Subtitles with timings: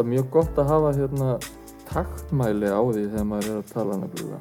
[0.00, 1.28] er alltaf mjög gott að hafa hérna
[1.90, 4.40] taktmæli á því þegar maður er að tala nefnilega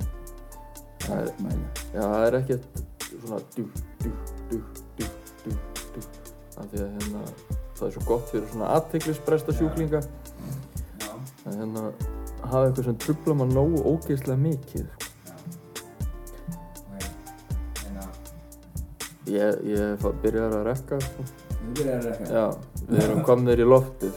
[1.05, 1.66] það er, Mæli.
[1.94, 2.66] já, það er ekkert
[3.09, 3.64] svona dú,
[4.03, 4.12] dú,
[4.52, 4.59] dú,
[5.00, 5.08] dú,
[5.45, 5.55] dú,
[5.95, 6.03] dú
[6.59, 7.23] af því að hérna
[7.80, 10.02] það er svo gott fyrir svona aðteglisbresta sjúklinga
[11.00, 11.12] Já,
[11.50, 11.86] að hérna
[12.44, 14.88] hafa eitthvað sem trubla maður nógu ógeðslega mikið
[16.94, 17.05] ok.
[17.89, 18.09] En að,
[19.34, 21.26] ég, ég fa- byrjar að rekka sko.
[21.59, 22.45] Já,
[22.88, 24.16] við erum komnir í loftið.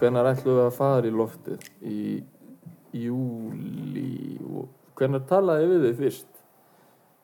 [0.00, 1.64] Hvenær ætlum við að fara í loftið?
[1.80, 2.00] Í
[3.00, 6.42] júli og hvenær talaði við þið fyrst?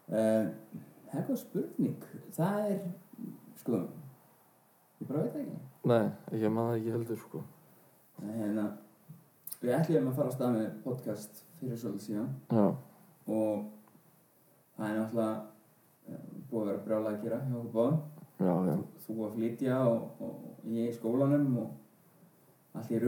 [0.06, 0.48] Uh,
[1.10, 2.08] það er góð spurning.
[2.36, 2.80] Það er,
[3.60, 3.82] sko,
[5.02, 5.60] ég bara veit ekki.
[5.92, 6.04] nei,
[6.40, 7.44] ég maður ekki heldur sko.
[8.22, 8.66] Er hérna,
[9.60, 12.30] við ætlum að fara á stað með podcast fyrir svolítið síðan.
[12.48, 12.66] Já,
[13.26, 13.66] og
[14.76, 15.34] það er náttúrulega
[16.06, 18.04] eh, búið að vera brjálega að gera hjá okkur báðum.
[18.40, 20.32] Já, já, Þú að flytja og, og
[20.66, 21.68] ég í skólanum og
[22.76, 22.98] allt í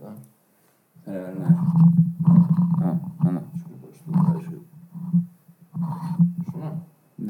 [0.00, 0.12] já.
[1.04, 1.42] Það er verið.
[2.80, 2.90] Já,
[3.22, 3.44] þannig.
[6.50, 6.70] Svona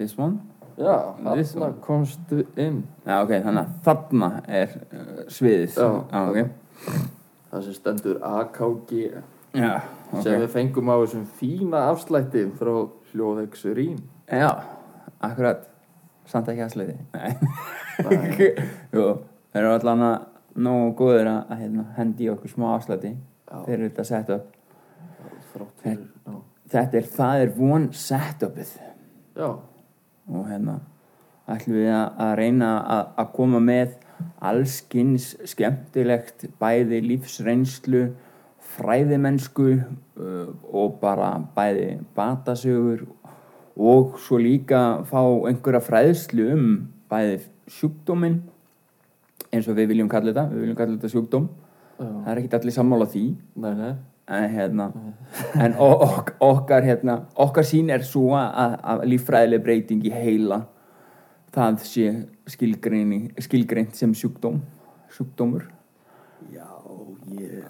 [0.00, 0.38] This one?
[0.80, 0.96] já,
[1.36, 1.80] This þarna one.
[1.84, 5.74] komstu inn Já, ok, þannig að þarna er uh, sviðið.
[5.76, 5.88] Já.
[6.30, 6.38] ok.
[7.50, 8.92] það sem stendur AKG
[9.58, 9.72] Já,
[10.12, 10.22] ok.
[10.22, 12.72] sem við fengum á þessum fína afslætti frá
[13.12, 13.98] hljóðex Rín
[14.30, 14.50] Já,
[15.26, 15.66] akkurat.
[16.30, 16.94] Samt ekki.
[17.14, 17.32] Nei.
[18.94, 19.06] Jú,
[19.52, 20.18] þeir eru allan að
[20.60, 23.56] nógu góðir að hérna, hendi okkur smá afslætti Já.
[23.66, 24.56] fyrir þetta setup.
[26.70, 28.76] Þetta er, það er von setupið
[29.34, 29.48] já,
[30.30, 30.76] og hérna
[31.50, 33.96] ætlum við að, að reyna að, að koma með
[34.50, 38.04] allskins skemmtilegt bæði lífsreynslu
[38.76, 43.08] fræðimennsku uh, og bara bæði batasögur
[43.76, 46.70] og svo líka fá einhverja fræðslu um
[47.10, 48.40] bæði sjúkdóminn
[49.50, 51.48] eins og við viljum kalla þetta við viljum kalla þetta sjúkdóm.
[52.00, 52.06] Já.
[52.06, 53.24] það er ekkert allir sammála því.
[53.60, 53.92] Nei, nei.
[54.30, 54.86] En hérna
[55.64, 60.62] en ok, okkar hérna okkar sín er svo að, að líffræðileg breyting í heila
[61.50, 62.06] það sé
[62.50, 64.60] skilgreini, skilgreint sem sjúkdóm
[65.10, 65.66] sjúkdómur.
[66.54, 66.68] Já,
[67.34, 67.66] ég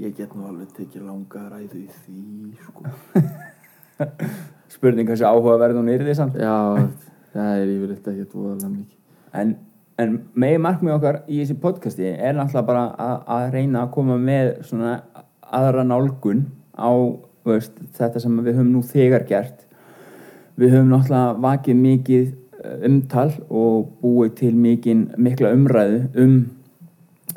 [0.00, 2.20] ég get nú alveg tekið langa ræðu í því,
[2.64, 2.84] sko
[4.70, 6.38] spurning hversu áhugaverð hún er því samt.
[6.38, 6.54] Já,
[7.34, 8.98] það er yfirleitt ekki voðalega mikið.
[9.40, 9.54] En,
[10.00, 14.18] en megin markmið okkar í þessi podcasti er náttúrulega bara að, að reyna að koma
[14.20, 14.94] með svona
[15.50, 16.46] aðra nálgun
[16.78, 16.90] á
[17.46, 19.66] veist, þetta sem við höfum nú þegar gert.
[20.60, 22.24] Við höfum náttúrulega vakið mikið
[22.62, 26.38] eh, umtal og búið til mikið, mikla umræðu um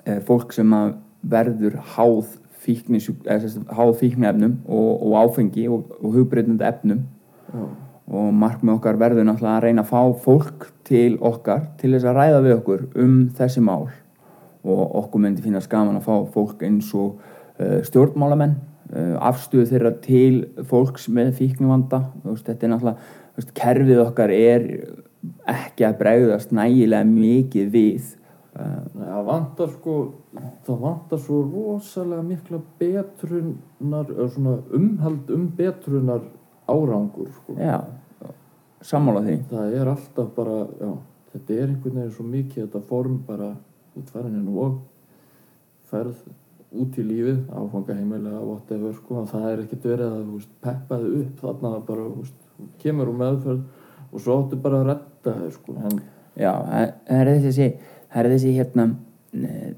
[0.04, 7.04] e, fólk sem að verður háð fíknefnum og, og áfengi og, og hugbreytandi efnum
[7.54, 7.66] Já,
[8.14, 12.18] og markmið okkar verður náttúrulega að reyna að fá fólk til okkar til þess að
[12.20, 13.88] ræða við okkur um þessi mál.
[14.64, 17.22] Og okkur myndi finnast gaman að fá fólk eins og
[17.60, 22.04] uh, stjórnmálamenn uh, afstöðu þeirra til fólks með fíknivanda.
[22.26, 24.68] Veist, þetta er náttúrulega, veist, kerfið okkar er
[25.54, 28.12] ekki að bregðast nægilega mikið við.
[28.54, 29.94] Það vantar sko
[30.68, 34.12] það vantar svo rosalega mikla betrunar
[34.78, 36.28] umhald um betrunar
[36.68, 37.58] árangur sko.
[37.58, 37.80] já,
[38.82, 40.94] sammála því það er alltaf bara já,
[41.34, 43.52] þetta er einhvern veginn svo mikið þetta form bara
[43.98, 44.80] út farin og
[45.92, 46.24] ferð
[46.74, 51.00] út í lífið áfanga heimilega, whatever sko, að það er ekkert verið að veist, peppa
[51.04, 52.40] þig upp þarna bara, þú veist,
[52.82, 53.62] kemur úr meðferð
[54.10, 55.78] og svo áttu bara að redda þig sko,
[56.34, 57.68] Já, það er þessi,
[58.10, 58.86] það er þessi hérna
[59.38, 59.74] eh,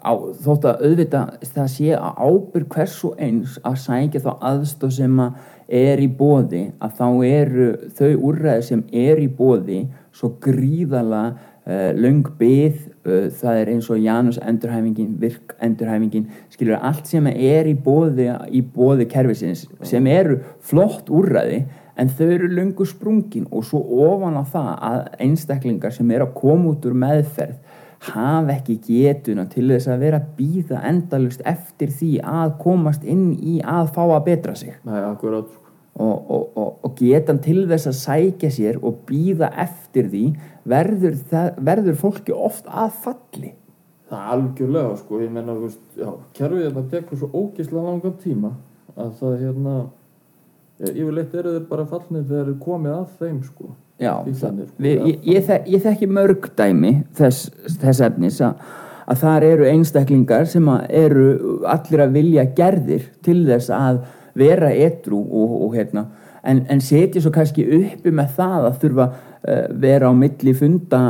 [0.00, 0.12] á,
[0.44, 5.20] þótt að auðvita það sé að ábyrg hvers og eins að sækja þá aðstof sem
[5.22, 5.36] að
[5.66, 7.68] er í bóði að þá eru
[7.98, 9.80] þau úrræði sem er í bóði
[10.14, 12.76] svo gríðala uh, löng byð
[13.06, 18.30] uh, það er eins og Janus endurhæfingin virk endurhæfingin skilur allt sem er í bóði
[18.54, 21.64] í bóði kerfisins sem eru flott úrræði
[21.96, 26.36] en þau eru löngu sprungin og svo ofan á það að einstaklingar sem eru að
[26.38, 27.56] koma út úr meðferð
[28.04, 33.58] hafa ekki getuna til þess að vera býða endalust eftir því að komast inn í
[33.64, 34.76] að fá að betra sig.
[34.84, 35.62] Akkurat sko.
[36.04, 40.24] og, og, og, og getan til þess að sækja sér og býða eftir því
[40.68, 43.54] verður, það, verður fólki oft að falli.
[44.06, 48.20] Það er algjörlega sko, ég menna, þú veist, já, kerfið þetta tekur svo ógislega langan
[48.22, 48.52] tíma
[48.96, 49.72] að það hérna
[50.78, 54.82] ja, yfirleitt eru þeir bara fallnir þegar þeir komið að þeim sko Já, Fíklarnir, sko,
[54.82, 57.48] við, ég, ég, þek, ég þekki mörg dæmi þess,
[57.80, 58.66] þess efnis að,
[59.08, 61.28] að þar eru einstaklingar sem eru
[61.64, 64.02] allir að vilja gerðir til þess að
[64.36, 66.04] vera etru og, og hérna
[66.46, 71.02] en, en setja svo kannski uppi með það að þurfa uh, vera á milli funda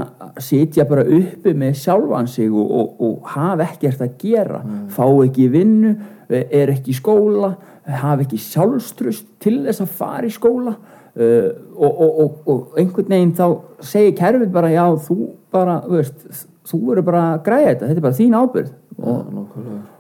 [0.43, 4.61] setja bara uppi með sjálfan sig og, og, og hafa ekkert að gera
[4.95, 5.97] fá ekki vinnu,
[6.31, 7.57] eh, er ekki í skóla
[7.87, 10.77] hafa ekki sjálfstrust til þess að fara í skóla
[11.17, 13.47] uh, og, og, og einhvern veginn þá
[13.85, 15.19] segir kerfið bara já þú
[15.53, 18.75] bara, veist þú eru bara að græða þetta, þetta er bara þín nákvæmlega.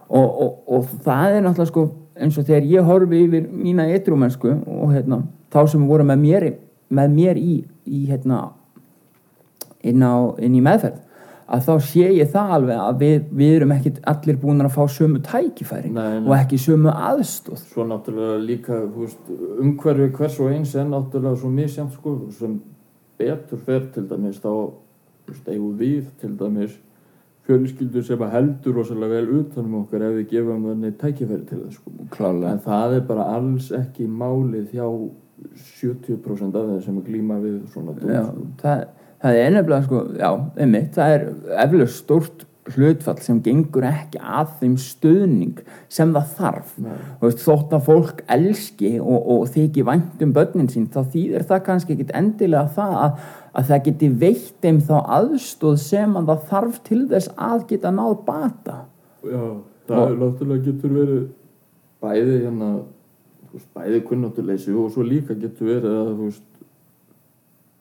[0.08, 1.86] og, og, og það er náttúrulega sko
[2.16, 5.22] eins og þegar ég horfi yfir mína eitrúmennsku og hérna,
[5.52, 6.46] þá sem voru með mér,
[6.88, 8.40] með mér í, í hérna,
[9.84, 11.02] inn, á, inn í meðferð
[11.46, 14.80] að þá sé ég það alveg að við, við erum ekki allir búin að fá
[14.90, 16.24] sömu tækifæri Nei, nei.
[16.26, 18.80] og ekki sömu aðstóð Svo náttúrulega líka
[19.62, 22.58] umhverfi hvers og eins er náttúrulega svo misjæmt sko, sem
[23.20, 24.50] betur fer til dæmis þá
[25.46, 26.74] eigum við til dæmis
[27.46, 31.76] fjölskyldur sem að heldur rosalega vel utanum okkar ef við gefum þannig tækifæri til það
[31.76, 31.92] sko.
[32.14, 34.86] klálega en það er bara alls ekki málið hjá
[35.46, 38.46] 70% af þeim sem að glíma við svona dóm, já, sko.
[38.62, 38.84] það,
[39.22, 40.30] það er nefnilega sko, já,
[40.60, 41.26] einmitt, það er
[41.64, 45.60] eflega stórt hlutfall sem gengur ekki að þeim stuðning
[45.92, 46.72] sem það þarf.
[47.20, 51.62] Veist, þótt að fólk elski og, og þykir vænt um börnin sín þá þýðir það
[51.68, 53.22] kannski ekkit endilega það að,
[53.52, 57.94] að það geti veitt þeim þá aðstóð sem að það þarf til þess að geta
[57.94, 58.76] náð bata.
[59.22, 59.44] Já,
[59.86, 61.24] það er náttúrulega getur verið
[62.02, 62.74] bæði hérna
[63.76, 66.44] bæði kunnáttuleysi og svo líka getur verið að þú veist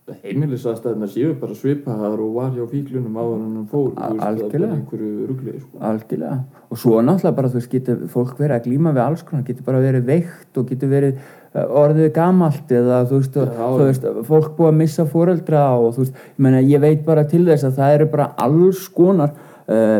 [0.05, 3.87] heimilisaðstæðina séu bara svipaðar og var hjá fíklunum áður en hann fór
[4.27, 4.75] Algjörlega.
[4.91, 5.79] rugli sko.
[5.81, 6.35] algjörlega
[6.69, 9.65] og svo náttúrulega bara þú veist getur fólk verið að glíma við alls konar getur
[9.65, 13.63] bara verið veikt og getur verið uh, orðið gamalt eða þú veist, Já.
[13.63, 17.25] þú veist fólk búið að missa fóreldra og þú veist ég, meina, ég veit bara
[17.31, 19.33] til þess að það eru bara alls konar
[19.65, 19.99] uh,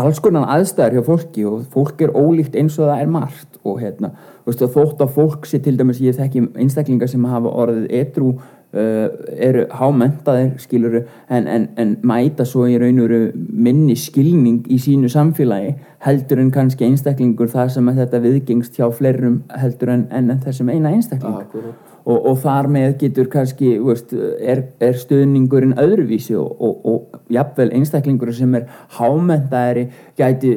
[0.00, 3.80] alls konar aðstæður hjá fólki og fólk er ólíkt eins og það er margt og
[3.80, 4.10] hérna,
[4.44, 7.86] þú veist, og þótt að fólk sé til dæmis, ég þekki einstaklingar sem hafa orðið
[8.00, 8.32] edru
[8.74, 14.80] eru hámentaðir, skiluru en, en, en mæta svo í raun og veru minni skilning í
[14.82, 15.74] sínu samfélagi
[16.04, 20.72] heldur en kannski einstaklingur þar sem að þetta viðgengst hjá fleirum heldur en, en, þessum
[20.74, 21.94] eina einstakling Akkurat.
[22.02, 27.70] og, og þar með getur kannski veist, er, er stuðningurinn öðruvísi og, og, og jafnvel
[27.78, 28.68] einstaklingur sem er
[28.98, 29.88] hámentaðari
[30.18, 30.56] gæti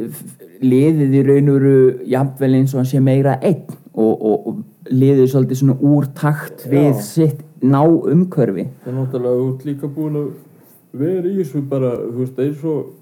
[0.65, 3.67] liðið í raun og veru jafnvel eins og hann sé meira einn
[3.97, 7.01] og, liðið svolítið svona úr takt við Já.
[7.03, 8.67] sitt ná umhverfi.
[8.83, 10.31] Það er náttúrulega út líka búin að
[10.97, 12.93] vera í þessu bara þú veist, eins og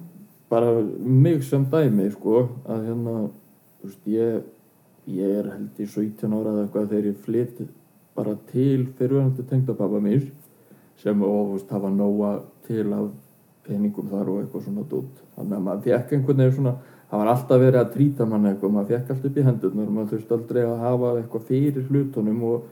[0.50, 3.16] bara mig sem dæmi sko, að hérna
[3.84, 4.46] veist, ég,
[5.12, 7.62] ég er held í 17 ára eða eitthvað þegar ég flytt
[8.16, 10.26] bara til fyrirvægandi tengdapappa mér
[11.02, 13.10] sem veist, hafa nóga til af
[13.66, 16.76] peningum þar og eitthvað svona dút þannig að maður fekk einhvern veginn svona
[17.10, 20.12] það var alltaf verið að trýta mann eitthvað maður fekk alltaf upp í hendurnar maður
[20.14, 22.68] þurfti aldrei að hafa eitthvað fyrir hlutunum og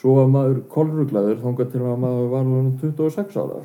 [0.00, 3.62] svo var maður kolruglaður þangað til að maður var orðinn 26 ára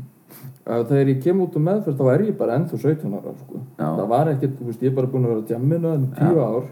[0.90, 3.62] þegar ég kem út um meðferð þá er ég bara ennþá 17 ára sko.
[3.78, 6.68] Það var ekkert, veist, ég er bara búin að vera tjammina um 10 ár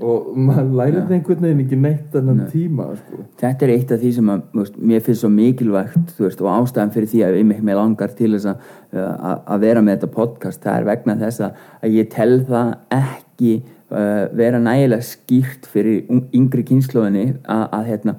[0.00, 2.46] og maður lærið einhvern veginn ekki neitt þennan Nei.
[2.48, 3.18] tíma sko.
[3.42, 6.94] þetta er eitt af því sem að, veist, mér finnst svo mikilvægt veist, og ástæðan
[6.94, 10.64] fyrir því að ég mig langar til þess að, að að vera með þetta podcast
[10.64, 13.52] það er vegna þess að ég tel það ekki
[13.92, 18.14] uh, vera nægilega skýrt fyrir yngri kynnslóðinni að, að, hérna,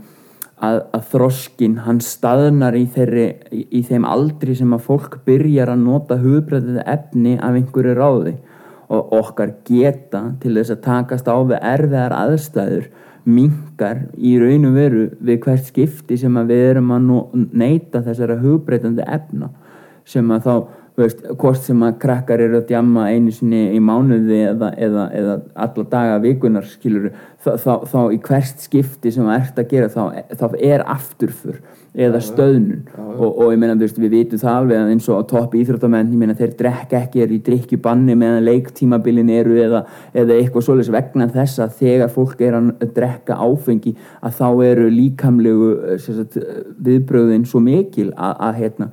[0.63, 5.73] að, að þroskin hann staðnar í, þeirri, í, í þeim aldri sem að fólk byrjar
[5.73, 8.35] að nota hugbreytið efni af einhverju ráði.
[8.93, 12.91] Og okkar geta til þess að takast á við erfiðar aðstæður
[13.23, 17.11] minkar í raun og veru við hvert skipti sem að við erum að
[17.55, 19.49] neyta þessara hugbreytandi efna
[20.07, 20.55] sem að þá,
[20.99, 25.37] veist, hvort sem að krakkar eru að djamma einu sinni í mánuði eða, eða, eða
[25.65, 27.11] alla daga vikunar skilur
[27.43, 30.03] þá, þá, þá í hvert skipti sem að ert að gera þá,
[30.37, 31.61] þá er afturfur
[31.93, 33.09] eða stöðnun Já, já.
[33.17, 36.21] og, og ég meina, veist, við vitum það alveg eins og á topp íþróttamenn, ég
[36.21, 39.83] meina, þeir drekka ekki er í drikkju banni meðan leiktímabilin eru eða,
[40.17, 44.89] eða eitthvað svoleiðis vegna þess að þegar fólk er að drekka áfengi að þá eru
[44.93, 45.69] líkamlegu
[46.01, 46.39] sagt,
[46.81, 48.89] viðbröðin svo mikil að, að, hérna,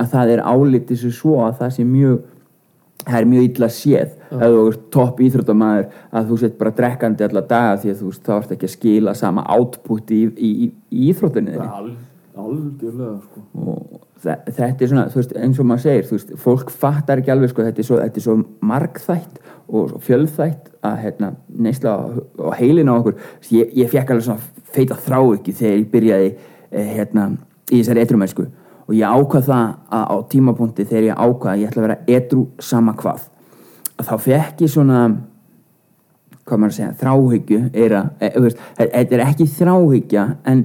[0.00, 2.20] að það er álitið svo svo að það sé mjög
[3.02, 4.14] það er mjög illa séð.
[4.32, 8.12] Ef þú ert topp íþróttamæður að þú sett bara drekkandi alla daga því að þú
[8.12, 11.90] veist þá ert ekki að skila sama output í, í, í, í íþróttinni Al,
[12.38, 13.42] algjörlega sko.
[14.22, 17.52] þetta er svona, þú veist, eins og maður segir þú veist, fólk fattar ekki alveg
[17.52, 18.38] sko, þetta er svo, þetta er svo
[18.72, 21.34] margþætt og fjölþætt að hérna,
[21.66, 22.04] neysla á,
[22.58, 23.20] heilin á okkur.
[23.54, 27.28] Ég, ég fekk alveg svona feita þrá ekki þegar ég byrjaði eh, hérna,
[27.68, 28.48] í þessari etrumennsku
[28.92, 31.98] og ég ákvað það að á tímapunkti þegar ég ákvað að ég ætla að vera
[32.18, 33.22] etru sama hvað.
[33.96, 34.98] Að þá fekk ég svona
[36.42, 40.62] hvað maður að segja, þráhyggju er að, e, þe- þetta er ekki þráhyggja en,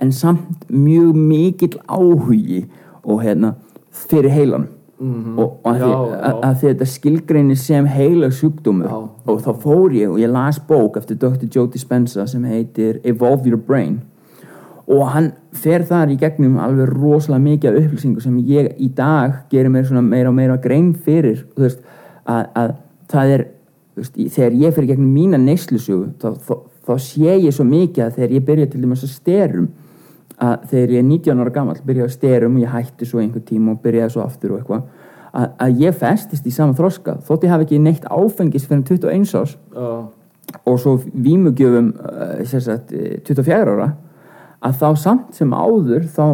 [0.00, 2.64] en samt mjög mikill áhugi
[3.04, 3.54] og hérna
[3.90, 5.38] fyrir heilanum Mhm.
[5.38, 8.86] og, og að, Já, því, að, að því þetta skilgreinir sem heila sjúkdómur
[9.28, 11.44] og þá fór ég og ég las bók eftir Dr.
[11.52, 13.98] Joe Dispenza sem heitir Evolve Your Brain
[14.86, 19.72] og hann fer þar í gegnum alveg rosalega mikið upplýsingu sem ég í dag gerir
[19.72, 21.80] mér svona meira og meira grein fyrir veist,
[22.22, 22.74] að, að
[23.10, 23.44] það er
[23.98, 26.54] veist, þegar ég fer í gegnum mína neyslusögu þá, þá,
[26.86, 29.66] þá sé ég svo mikið að þegar ég byrja til dæmis að sterum
[30.36, 33.44] að þegar ég er 19 ára gamall byrjaði að sterum og ég hætti svo einhver
[33.48, 34.86] tíma og byrjaði svo aftur og eitthvað
[35.32, 39.34] að, að ég festist í sama þroska þótt ég hafi ekki neitt áfengis fyrir 21
[39.40, 39.88] árs Já,
[40.62, 43.88] og svo vímugjöfum uh, sagt, eh, 24 ára
[44.66, 46.24] að þá samt sem áður þá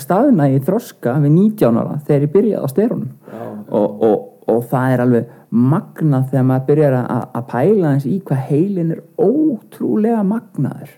[0.00, 3.10] staðna ég þroska við 19 ára þegar ég byrjaði á sterunum.
[3.30, 3.42] Já,
[3.80, 8.16] og, og, og það er alveg magnað þegar maður byrjar að, að pæla eins í
[8.26, 10.94] hvað heilin er ótrúlega magnaður.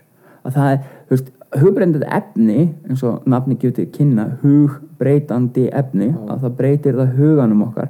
[0.47, 6.11] Að það er, þú veist, hugbreyndandi efni eins og nafni gefur til kynna hugbreytandi efni
[6.29, 7.89] að það breytir það huganum okkar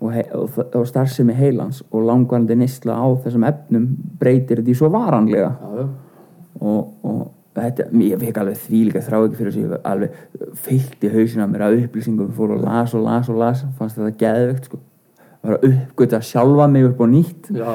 [0.00, 3.88] og, og, og starfsemi heilans og langvarandi nýsla á þessum efnum
[4.20, 5.52] breytir því svo varanlega.
[5.56, 5.86] Já, já.
[6.60, 7.20] og, og
[7.56, 11.66] þetta, ég fekk alveg því líka þrá ekki fyrir þessu, alveg fyllt í hausina mér
[11.66, 14.80] að upplýsingum, fór og las og las og las, fannst þetta geðvegt sko,
[15.40, 17.70] var að uppgöta sjálfa mig upp á nýtt Já,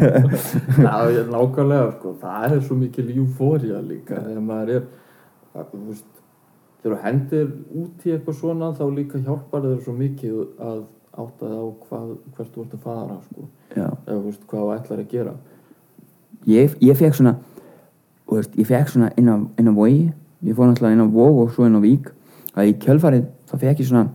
[0.86, 2.14] já ég, nákvæmlega sko.
[2.22, 4.86] það er svo mikil eufória líka þegar maður er
[5.72, 6.08] veist,
[6.82, 7.50] þegar þú hendir
[7.82, 10.40] út í eitthvað svona þá líka hjálpar þér svo mikið
[10.70, 10.80] að
[11.18, 13.46] átta þig á hvað, hvert þú ert að fara sko.
[13.74, 15.36] Eða hvað þú ætlar að gera
[16.48, 17.34] ég, ég fekk svona
[18.36, 20.12] veist, ég fekk svona inn á, inn á vogi
[20.44, 22.10] ég fór náttúrulega inn á vog og svo inn á vík
[22.54, 24.06] að í kjölfarið þá fekk ég svona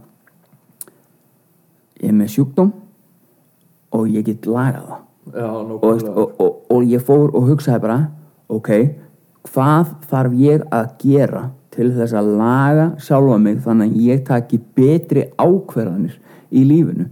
[2.04, 2.72] ég er með sjúkdóm
[3.94, 5.02] og ég get lagað það.
[5.34, 8.00] Og, og, og, og ég fór og hugsaði bara
[8.52, 8.72] ok,
[9.48, 11.44] hvað þarf ég að gera
[11.74, 16.18] til þess að laga sjálfa mig þannig að ég taki betri ákverðanir
[16.54, 17.08] í lífinu?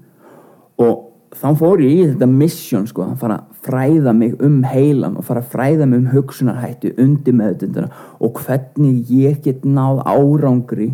[0.82, 5.16] Og þá fór ég í þetta mission sko, að fara að fræða mig um heilan
[5.20, 7.88] og fara að fræða mig um hugsunarhætti undir meðutundina
[8.20, 10.92] og hvernig ég get náð árangri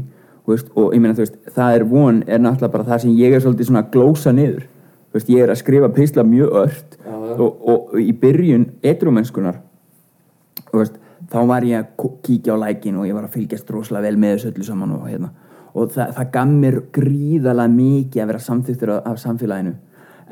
[0.48, 3.36] veist, og ég meina þú veist, það er von er náttúrulega bara það sem ég
[3.36, 4.68] er svolítið svona glósa niður.
[5.16, 7.34] Veist, ég er að skrifa pisla mjög ört Já, já.
[7.42, 8.70] og, og í byrjun
[10.78, 10.96] veist,
[11.32, 14.36] þá var ég að kíkja á lækin og ég var að fylgjast rosalega vel með
[14.36, 15.34] þessu öllu saman og hérna.
[15.78, 19.76] Og það, það gaf mér gríðalega mikið að vera samþyktur af, af samfélaginu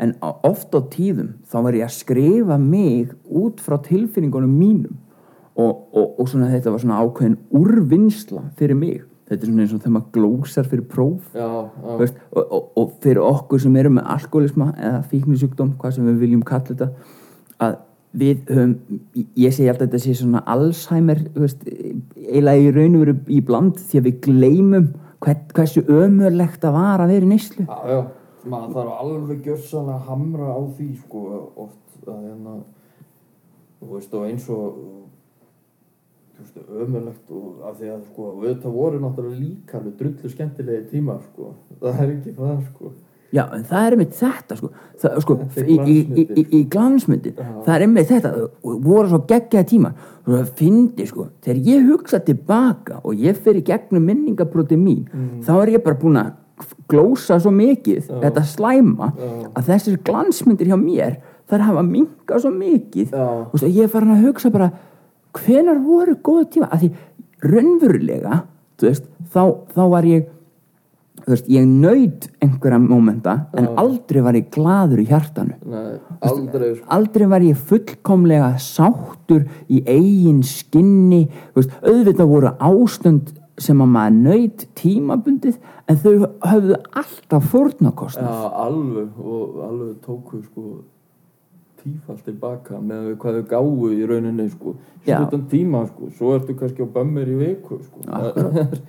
[0.01, 5.01] en oft á tíðum þá var ég að skrifa mig út frá tilfinningunum mínum.
[5.55, 9.05] Og, og, og svona þetta var svona ákveðin úrvinnsla fyrir mig.
[9.25, 11.29] Þetta er svona eins og þegar maður glósar fyrir próf.
[11.33, 15.95] Já, já, veist, og, og, og fyrir okkur sem erum með alkoholisma eða fíknisjúkdóm, hvað
[15.95, 16.89] sem við viljum kalla þetta
[17.65, 17.79] að
[18.15, 18.75] við höfum
[19.15, 23.99] ég segi alltaf þetta sé svona Alzheimer eiginlega í raun og veru í bland því
[23.99, 24.85] að við gleymum
[25.23, 27.65] hvern, hversu ömurlegt að var að vera í neyslu.
[27.65, 27.99] Já, já
[28.45, 31.23] maður þarf alveg gjörsanlega að hamra á því sko,
[31.65, 32.55] oft að hérna
[33.79, 34.77] þú veist, og eins og
[36.35, 40.87] þú veist, ömurlegt og af því að sko, auðvitað voru náttúrulega líka alveg drullu skemmtilegi
[40.93, 42.93] tímar sko, það er ekki það sko.
[43.35, 44.69] Já, en það er einmitt þetta sko,
[45.01, 47.39] það, sko í, í, í, í, glansmyndin.
[47.65, 48.31] það er einmitt þetta,
[48.63, 53.59] voru svo geggjaði tíma og það fyndi sko þegar ég hugsa tilbaka og ég fer
[53.59, 55.03] í gegnum minningabróti mín
[55.43, 56.31] þá er ég bara búin að
[56.89, 58.19] glósa svo mikið Já.
[58.23, 59.31] þetta slæma Já.
[59.55, 61.17] að þessir glansmyndir hjá mér
[61.49, 63.15] þær hafa minkað svo mikið.
[63.15, 64.71] Og svo ég er farin að hugsa bara
[65.35, 66.69] hvenar voru góða tíma?
[66.71, 66.93] Að því
[67.45, 68.39] raunverulega
[68.81, 69.43] veist, þá,
[69.75, 70.31] þá var ég
[71.25, 75.57] veist, ég naut einhverja mómenta en aldrei var ég gladur í hjartanu.
[75.69, 77.27] Nei, aldrei sko aldrei.
[77.35, 81.25] var ég fullkomlega sáttur í eigin skinni.
[81.57, 86.11] Veist, auðvitað voru ástund sem að maður naut tímabundið en þau
[86.43, 88.33] höfðu alltaf fórnarkostnað.
[88.35, 90.65] Já, alveg og alveg tóku sko
[91.85, 94.73] tífall tilbaka með hvað þau gáu í rauninni sko
[95.05, 95.19] Já.
[95.19, 98.05] stuttan tíma sko, svo ertu kannski á bömmir í viku sko.
[98.09, 98.79] Það er,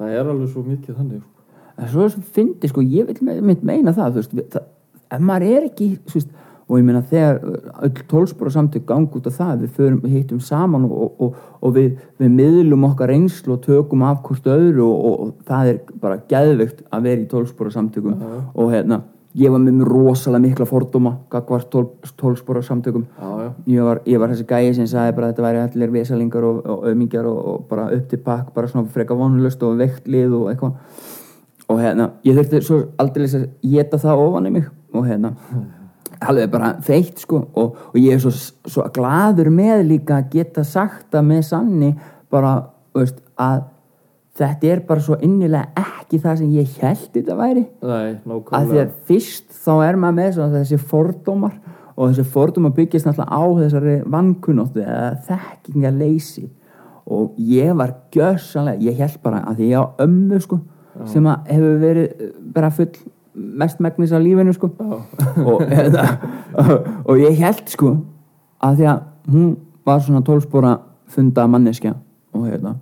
[0.00, 1.48] það er alveg svo mikið þannig sko.
[1.80, 4.70] En svo er svo fyndi sko, ég vil meina það, þú veist, það,
[5.10, 6.32] ef maður er ekki þú veist,
[6.70, 7.40] og ég meina þegar
[7.82, 11.96] öll tólspora samtök gang út af það við förum, hittum saman og, og, og við,
[12.20, 16.84] við miðlum okkar reynslu og tökum af hvort öðru og, og, það er bara geðveikt
[16.86, 18.14] að vera í tólspora samtökum.
[18.14, 18.42] Já.
[18.54, 19.00] og hérna,
[19.40, 21.74] ég var með mér rosalega mikla fordóma gagvart
[22.20, 23.08] tólspora samtökum.
[23.18, 26.46] Já, já, ég var, ég var þessi gæi sem sagði bara þetta væri allir vesalingar
[26.46, 30.38] og, auðmingjar og, og bara upp til pakk, bara svona freka vonlust og veikt lið
[30.38, 30.78] og eitthvað.
[31.70, 34.70] Og hérna, ég þurfti svo aldrei að geta það ofan í mig.
[34.94, 35.34] Og hérna
[36.28, 38.32] alveg bara feitt sko og, og ég er svo,
[38.68, 41.90] svo gladur með líka að geta sagt að með sanni
[42.30, 42.54] bara,
[42.96, 43.64] veist, að
[44.40, 47.64] þetta er bara svo innilega ekki það sem ég held þetta væri.
[47.82, 48.14] Nei,
[48.56, 51.58] að því að fyrst þá er maður með svona þessi fordómar
[51.96, 56.46] og þessi fordómar byggist náttúrulega á þessari vankunóttu eða þekkingaleysi
[57.10, 60.60] og ég var gjössanlega, ég held bara að því ég á ömmu sko
[61.10, 62.90] sem að hefur verið bara full
[63.34, 64.70] mest megnis af lífinu sko.
[65.46, 66.06] Og, hérna,
[67.04, 67.96] og ég held sko
[68.60, 69.50] að því að hún
[69.86, 70.76] var svona tólspóra
[71.10, 71.94] funda manneskja
[72.34, 72.76] og hérna.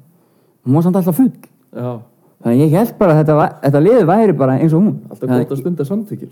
[0.67, 1.33] Hún var samt alltaf full.
[1.73, 2.01] Já,
[2.43, 4.97] þannig að ég held bara að þetta, þetta liði væri bara eins og hún.
[5.11, 6.29] Alltaf gott að stunda samtökir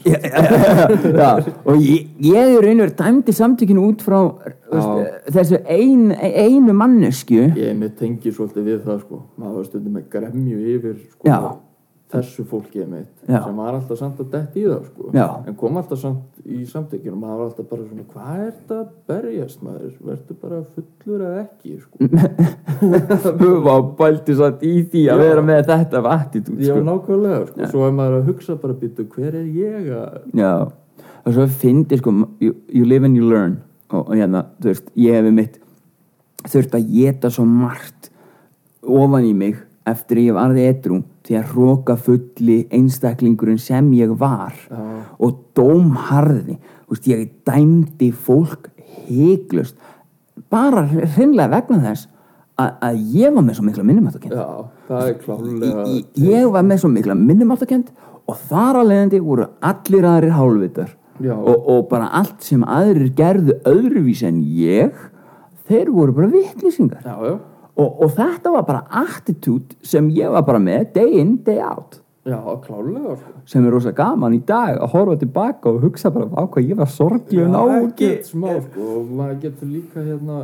[1.20, 1.30] já,
[1.66, 4.18] og ég, ég er verið dæmdi samtökinu út frá
[4.73, 9.23] veist, þessu ein, einu mannesku Ég með tengi svolítið við það sko.
[9.37, 11.38] Maður var stundum með gremju yfir sko, Já.
[12.12, 13.40] Þessu fólki mitt Já.
[13.42, 15.25] sem var alltaf samt að detti í það sko Já.
[15.50, 18.78] en kom alltaf samt í samtökinu og maður var alltaf bara svona hvað er þetta
[18.78, 22.10] að berjast maður verður bara fullur eða ekki sko
[23.42, 25.22] þú var bælti satt í því að Já.
[25.25, 26.86] vera með þetta af attitút Já, sko.
[26.90, 27.70] nákvæmlega, sko.
[27.75, 30.52] svo er maður að hugsa bara býtu, hver er ég að já,
[31.26, 33.58] og svo fyndi sko you, you live and you learn
[33.90, 35.58] og, og hérna, þú veist, ég hef mitt
[36.46, 38.12] þurft að geta svo margt
[38.86, 44.12] ofan í mig eftir að ég varði edrú því að hróka fulli einstaklingurinn sem ég
[44.18, 44.83] var Já.
[45.18, 46.59] og dómharði.
[46.87, 48.71] Veist, ég dæmdi fólk
[49.06, 49.76] heiklust
[50.52, 52.09] bara hreinlega vegna þess
[52.56, 54.37] að, ég var með svo mikla minnumáttakend
[56.23, 57.91] ég var með svo mikla minnumáttakend
[58.26, 60.95] og þar að leiðandi voru allir aðrir hálfvitar.
[61.17, 64.97] Og, og bara allt sem aðrir gerðu öðruvísi en ég
[65.67, 67.36] þeir voru bara vitlýsingar Já, já,
[67.76, 72.00] og, og þetta var bara attitude sem ég var bara með day in, day out.
[72.26, 73.32] Já, klálega sko.
[73.47, 76.78] sem er rosa gaman í dag að horfa tilbaka og hugsa bara á hvað ég
[76.80, 76.89] var
[77.84, 80.41] ekkert smá sko og maður getur líka hérna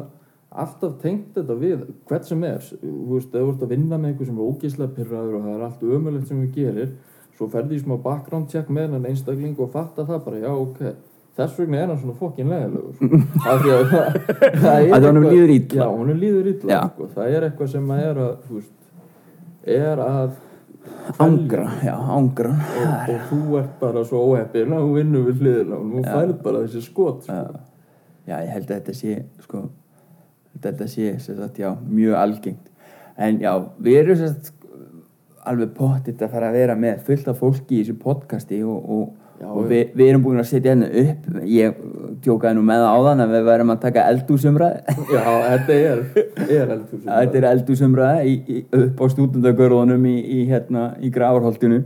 [0.53, 2.69] alltaf tengt þetta við hvert sem er.
[2.83, 5.57] Þú veist, ef þú ert að vinna með einhver sem er ógíslega pyrraður og það
[5.57, 6.93] er allt ömulegt sem við gerir
[7.39, 10.83] svo ferði í smá background check með hann einstakling og fatta það bara, já ok
[11.37, 13.21] þess vegna er hann svona fokkin leðilegur sko.
[14.63, 15.77] það, er Að honum líður illa.
[15.81, 16.81] já, honum líður Já.
[16.93, 17.09] sko.
[17.15, 18.73] það er eitthvað sem að er að veist,
[19.81, 20.33] er að
[21.23, 25.93] ángra, já, ángra og, og þú ert bara svo óheppin þú vinnur við hliðina og
[25.95, 27.39] þú færð bara þessi skot sko.
[28.29, 29.17] já, ég held að þetta sé
[29.47, 29.63] sko,
[30.63, 32.69] þetta sé sem sagt, já, mjög algengt
[33.23, 34.53] en já, við erum sem sagt,
[35.49, 39.09] alveg pottitt að fara að vera með fullt af fólki í þessu podcasti og, og,
[39.43, 41.79] Já, og við, við erum búin að setja hérna upp ég
[42.23, 44.77] tjókaði nú með það áðan að við værum að taka eldúsumræð
[45.11, 46.05] Já, þetta er,
[46.45, 47.09] er eldhúsum.
[47.09, 47.47] Þetta er
[48.31, 51.81] í, upp á stúdendagörðunum í, í, hérna, í gravarholtinu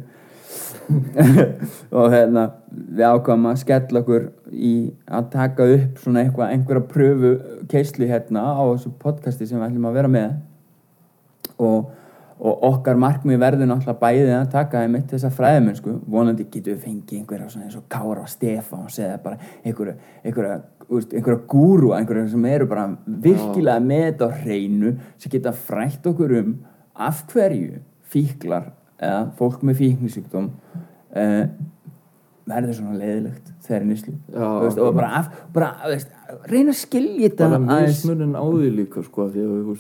[1.97, 4.75] og hérna við ákvæmum að skella okkur í
[5.09, 7.33] að taka upp svona eitthvað, einhverja pröfu
[7.73, 10.37] keislu hérna á þessu podcasti sem við ætlum að vera með.
[11.57, 11.89] Og,
[12.37, 17.21] og okkar markmið verður náttúrulega bæðið að taka einmitt þessa fræðimennsku vonandi getum við fengið
[17.21, 20.59] einhverja svona eins og Kára Stefáns eða bara einhverja, einhverja,
[20.91, 26.53] einhverja gúru einhverja sem eru bara virkilega með þetta hreinu sem geta frætt okkur um
[27.09, 27.81] af hverju
[28.13, 28.71] fíklar
[29.01, 31.43] eða fólk með fíknisjúkdóm uh,
[32.47, 36.13] verður svona leiðilegt þegar nýslu og bara, af, bara veist,
[36.51, 39.73] reyna að skilja þetta Bara mismunin á því líka, sko, því að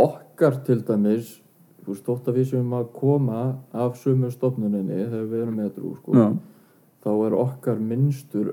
[0.00, 1.38] okkar til dæmis,
[1.90, 3.40] veist, þótt að við séum að koma
[3.72, 6.28] af sömu stofnuninni þegar við erum með drú, sko,
[7.04, 8.52] þá er okkar minnstur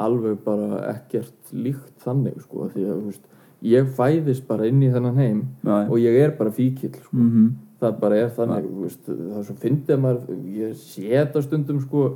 [0.00, 3.26] alveg bara ekkert líkt þannig, sko, því að, veist,
[3.62, 5.74] ég fæðist bara inn í þennan heim já.
[5.90, 7.16] og ég er bara fíkill, sko.
[7.16, 7.50] Mhm.
[7.80, 12.06] það bara er þannig veist, það fyndið að maður ég sé þetta stundum sko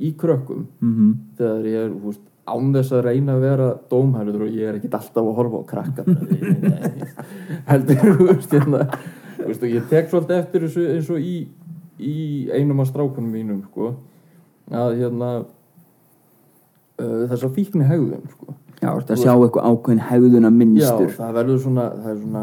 [0.00, 1.08] í krökkum Mhm.
[1.38, 4.94] þegar ég er veist, án þess að reyna að vera dómhærður og ég er ekkit
[4.94, 6.04] alltaf að horfa á krakka
[7.70, 8.14] heldur
[9.48, 11.36] veist, ég tek svolítið eftir þessu eins og í,
[11.98, 12.14] í
[12.54, 13.94] einum af strákunum mínum sko
[14.70, 15.30] að hérna
[17.00, 18.54] uh, þess að fíkni hegðun sko.
[18.78, 22.18] Já, þú ert að sjá eitthvað ákveðin hegðuna minnstur Já, það verður svona, það er
[22.22, 22.42] svona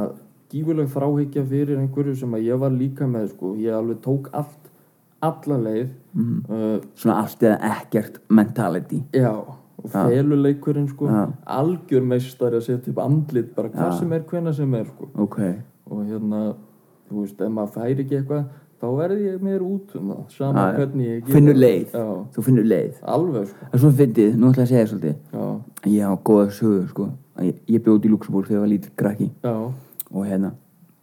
[0.55, 4.71] gífuleg fráhyggja fyrir einhverju sem að ég var líka með, sko, ég alveg tók allt,
[5.25, 6.35] alla leið Mhm.
[6.47, 9.01] uh, Svona allt eða ekkert mentality.
[9.11, 11.09] Já, og feluleikurinn, sko.
[11.11, 11.25] Já.
[11.45, 13.97] algjör meistari að setja upp andlit bara hvað Já.
[13.99, 15.09] sem er, hvenna sem er, sko.
[15.19, 15.39] Ok,
[15.91, 16.55] og hérna,
[17.09, 18.45] þú veist, ef maður færi ekki eitthvað
[18.81, 21.93] þá verði ég mér út um það sama Já, hvernig ég Finnur leið.
[21.95, 22.97] Já, þú finnur leið.
[23.15, 23.61] Alveg, sko.
[23.69, 25.15] Það er svona fyndið, nú ætla ég að segja svolítið.
[25.31, 25.45] Já,
[25.95, 27.07] Ég á góða sögu, sko.
[27.45, 29.29] Ég, ég bjóð út í Luxemburg þegar ég var lítill krakki.
[30.11, 30.51] Og hérna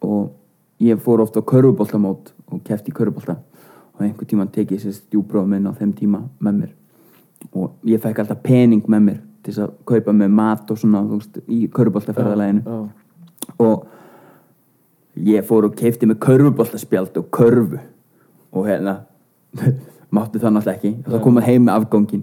[0.03, 0.31] og
[0.83, 3.37] ég fór ofta á körfuboltamót og kefti í körfubolta.
[3.95, 6.73] Og einhver tíma tekið sér stjúbróð minn á þeim tíma með mér.
[7.55, 11.39] Og ég fekk alltaf pening með mér til að kaupa með mat og svona veist,
[11.51, 12.77] í köruboltaferðalæginu já,
[13.59, 13.87] og
[15.27, 17.81] ég fór og keipti með körfuboltaspjald og körfu.
[18.53, 18.99] Og hérna
[20.15, 20.95] mátti það náttúrulega ekki.
[21.07, 22.23] Og það komið heim með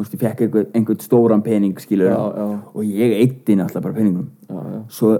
[0.00, 2.46] þú veist, ég fekk einhvern, einhvern stóran pening skilur Já, já.
[2.74, 5.14] og ég eitti náttúrulega bara peningum já, svo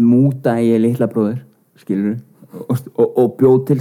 [0.00, 1.40] mútaði ég litla bróður
[1.80, 2.18] skilur
[2.50, 3.80] og, og, og bjóð til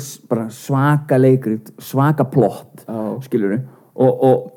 [0.54, 2.86] svaka leikrit svaka plott
[3.26, 4.48] skilur og, og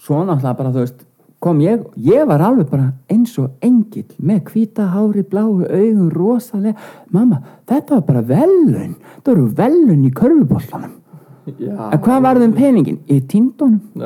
[0.00, 1.05] svo náttúrulega bara þú veist
[1.46, 6.74] kom ég, ég var alveg bara eins og engill með hvíta hári, bláu augun, rosalega.
[7.14, 7.38] Mamma,
[7.70, 10.94] þetta var bara velun þetta voru velun í körfuboltanum.
[11.46, 12.96] Já, en hvað var það um peningin?
[13.06, 13.80] í tíndunum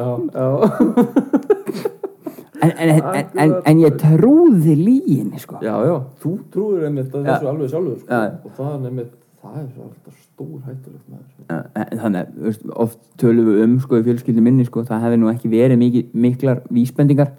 [2.60, 5.56] en, en, en, en, en ég trúði líginni sko.
[5.64, 8.20] Já, já, þú trúir einmitt að þessu alveg sjálfur sko.
[8.44, 11.06] Og það er einmitt, það er alltaf stór hættulegt
[11.50, 15.20] Ja, en þannig að oft tölum við um sko, í fjölskyldu minni sko, það hefði
[15.20, 17.32] nú ekki verið mikið, miklar vísbendingar.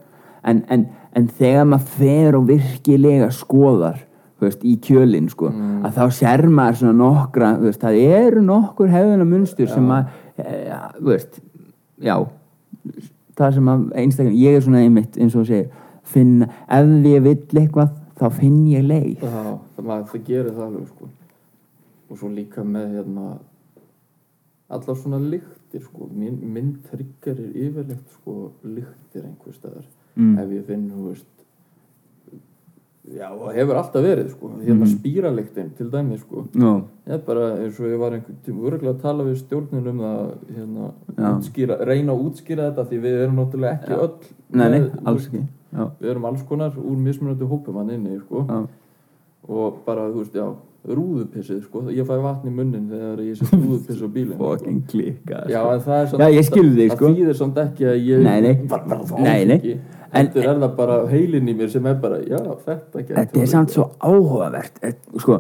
[0.44, 4.02] En, en, en þegar maður fer og virkilega skoðar
[4.42, 5.52] veist, í kjölinn sko,
[5.86, 10.10] að þá sér maður svona nokkra veist, það eru nokkur hefðuna munstur sem að
[10.42, 11.42] ja, þú veist,
[12.02, 12.16] já
[13.38, 15.72] það sem að einstaklega, ég er svona einmitt eins og segir,
[16.12, 19.24] finna ef ég vill eitthvað, þá finn ég leið.
[19.24, 21.12] Já, það, maður, það gerir það alveg sko.
[22.12, 23.26] Og svo líka með hérna
[24.72, 26.10] allar svona lyktir sko.
[26.14, 30.38] minn, trigger er yfirleitt sko, lyktir einhver staðar Mm.
[30.40, 31.28] ef ég finn veist
[33.16, 34.50] já, og hefur alltaf verið sko.
[34.60, 34.92] hérna mm.
[34.92, 36.46] spíralyktin til dæmi sko.
[36.54, 40.34] Nú, ég er bara eins og ég var örgulega að tala við stjórnin um það
[40.56, 41.30] hérna, Já.
[41.32, 44.14] útskýra, reyna að útskýra þetta því við erum náttúrulega ekki öll
[44.52, 48.46] nei, nei, alls ekki já, við erum alls konar úr mismunandi hópum hann inni sko
[48.50, 48.68] já,
[49.48, 50.56] og bara, þú veist, já,
[50.88, 54.52] rúðupissið sko, ég fæ vatn í munnin þegar ég set rúðupiss á bílinn sko.
[54.52, 55.74] fucking klika já, sko.
[55.76, 57.06] en það er samt Já, ég skil þig, sko.
[57.12, 58.54] það þýðir samt ekki að ég Nei, nei.
[58.72, 59.58] bara, bara þá Nei, nei.
[59.60, 59.76] ekki
[60.12, 63.42] En- Þetta er það bara heilin í mér sem er bara, já, þetta gæti Þetta
[63.46, 65.38] er samt svo áhugavert eh, sko,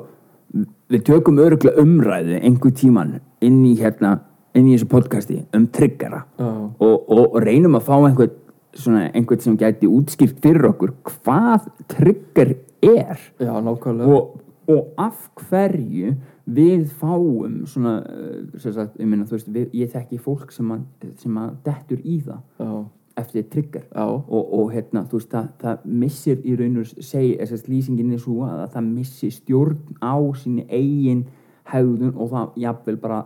[0.93, 4.13] við tökum öruglega umræðu einhver tíman inn í hérna
[4.55, 8.37] inn í þessu podcasti um triggera Já, og, og, og reynum að fá einhvern
[8.77, 14.37] svona, einhvern sem gæti útskýrt fyrir okkur hvað trigger er já, nákvæmlega og,
[14.69, 20.19] og af hverju við fáum svona, eh, sagt, ég meina, þú veist, við, ég þekki
[20.19, 22.85] fólk sem að, sem að dettur í það Já,
[23.21, 23.85] eftir trigger.
[23.95, 28.13] Já, og, og hérna, þú veist, það, það missir í raun og segi, að lýsingin
[28.13, 31.25] er svo að það missir stjórn á síni eigin
[31.71, 33.23] hegðun og það jafnvel bara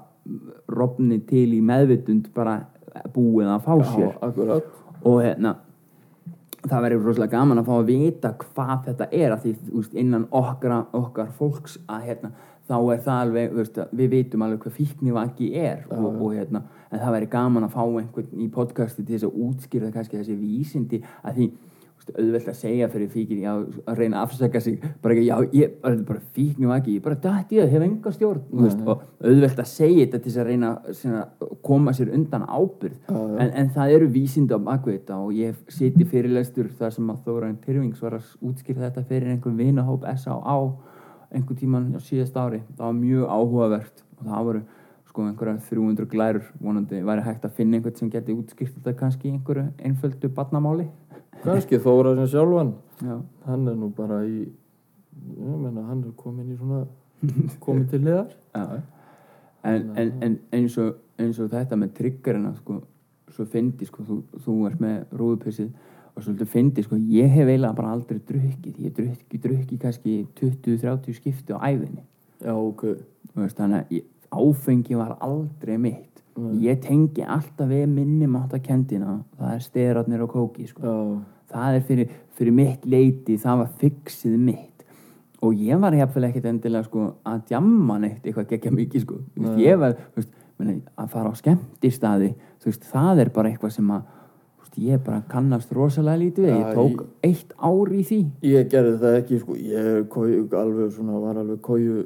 [0.67, 2.65] rofni til í meðvitund bara
[3.13, 4.17] búið að fá já, sér.
[4.21, 4.73] akkurat.
[5.05, 5.55] Og hérna
[6.71, 10.27] það verður rosalega gaman að fá að vita hvað þetta er að því veist, innan
[10.35, 12.31] okkar, okkar fólks að hérna,
[12.65, 17.03] þá er það alveg veist, við vitum alveg hvað fíknivaki er og, og hérna, en
[17.03, 21.01] það verður gaman að fá einhvern í podcasti til þess að útskýra kannski þessi vísindi
[21.21, 21.49] að því
[22.13, 25.73] auðvelt að segja fyrir fíkin já, að reyna að afsaka sig bara, ekki, já, ég,
[25.81, 29.61] bara, bara fíknivaki, ég bara dætt í það, hef enga stjórn þú veist, og auðvelt
[29.63, 31.23] að segja þetta til þess að reyna sinna,
[31.65, 32.93] koma sér undan já.
[33.09, 34.61] en, en það eru vísindi á
[34.99, 39.33] þetta og ég siti fyrirlestur þar sem að Þórainn Tyrfings var að útskýra þetta fyrir
[39.33, 40.57] einhvern vinahóp S.A.A.
[41.33, 44.65] einhvern tíman á síðast ári það var mjög áhugavert og það voru
[45.15, 49.31] sko einhverja 300 glærur vonandi væri hægt að finna einhvern sem geti útskýrt þetta kannski
[49.31, 50.89] einhverju einföldu barnamáli
[51.45, 52.75] kannski Þóra sem sjálfan.
[53.01, 56.85] Já, hann er nú bara í ég meina, hann er komin í svona
[57.63, 58.33] komin til liðar.
[59.65, 62.81] En, en, en eins, og, eins og þetta með triggerina sko,
[63.33, 65.71] svo fyndi sko, þú, þú ert með rúðupissið
[66.15, 71.17] og svolítið fyndi sko, ég hef eiginlega bara aldrei drukkið, ég drukki, drukki kannski 20-30
[71.17, 72.05] skipti á æfinni
[72.45, 72.85] já, ok.
[73.35, 74.05] Veist, þannig að
[74.35, 76.11] áfengi var aldrei mitt.
[76.35, 76.65] Nei.
[76.67, 80.81] ég tengi alltaf við minni máttakendina það er sterarnir og kóki sko.
[80.83, 80.95] já,
[81.55, 84.71] það er fyrir, fyrir mitt leiti það var fixið mitt.
[85.45, 89.21] Og ég var jafnvel ekkert endilega sko, að djamma neitt eitthvað geggja mikið sko.
[89.37, 89.55] Nei.
[89.65, 94.13] ég var veist, að fara á skemmtistaði þú veist, það er bara eitthvað sem að
[94.75, 98.19] ég bara kannast rosalega lítið Já, ég tók eitt ár í því.
[98.43, 99.55] Ég gerði það ekki sko.
[99.55, 102.01] Ég koju, alveg svona, var alveg koju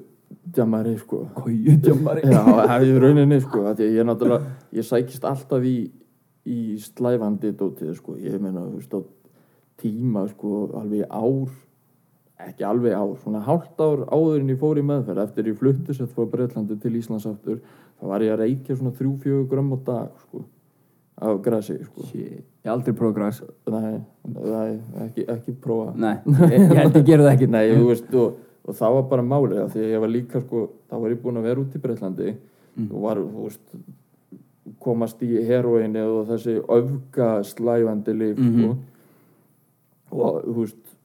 [0.54, 1.24] djamari sko.
[1.38, 2.28] Kóju djammari?
[2.30, 3.64] Já, það er rauninni sko.
[3.82, 5.78] Ég náttúrulega, ég sækist alltaf í
[6.50, 9.00] í slæfandi dótið sko, ég meina, þú veist, á
[9.82, 11.50] tíma sko, alveg ár
[12.40, 15.94] ekki alveg ár, svona hálft ár áður en ég fór í meðferð, eftir ég flutti
[15.98, 17.58] sett frá Breitlandi til Íslands aftur
[18.00, 20.44] þá var ég að reykja svona 3-4 grömm á dag sko,
[21.20, 23.98] af grasi sko, Shit, ég aldrei progress nei,
[24.40, 26.14] nei ekki, ekki prófa Nei,
[26.54, 27.50] ég, held ég gera það ekki.
[27.52, 28.38] Nei, þú veist, og,
[28.70, 31.42] og það var bara málið því að ég var líka, sko, þá var ég búin
[31.42, 32.36] að vera út í Breitlandi
[32.88, 33.80] og var, þú veist
[34.80, 38.62] komast í heroinni og þessi öfga slæfandi líf Mhm.
[38.62, 38.78] sko.
[40.12, 40.96] Og þú veist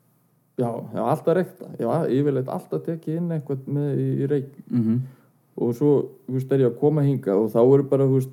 [0.60, 5.02] já, já, alltaf reykta já, yfirleitt alltaf tekið inn eitthvað með í, í reik mm
[5.54, 5.90] og svo,
[6.26, 8.32] þú veist, er ég að koma hinga og þá eru bara, þú veist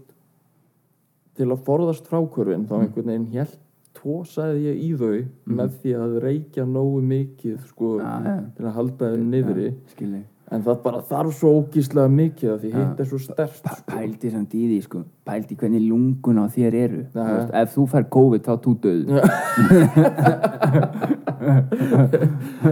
[1.37, 3.59] til að forðast frákvörfin þá einhvern veginn helt
[3.99, 5.19] tósaði ég í þau
[5.59, 8.33] með því að reykja nógu mikið, sko Já, já.
[8.57, 9.67] til að halda þau niðri.
[9.93, 14.31] skilji en það bara þarf svo ógíslega mikið því hitt er svo stert Pa pældi
[14.33, 15.03] samt í því sko.
[15.27, 17.03] Pældi hvernig lungun á þér eru.
[17.13, 17.21] Já.
[17.21, 19.01] þú veist, ef þú fær COVID þá þú döð.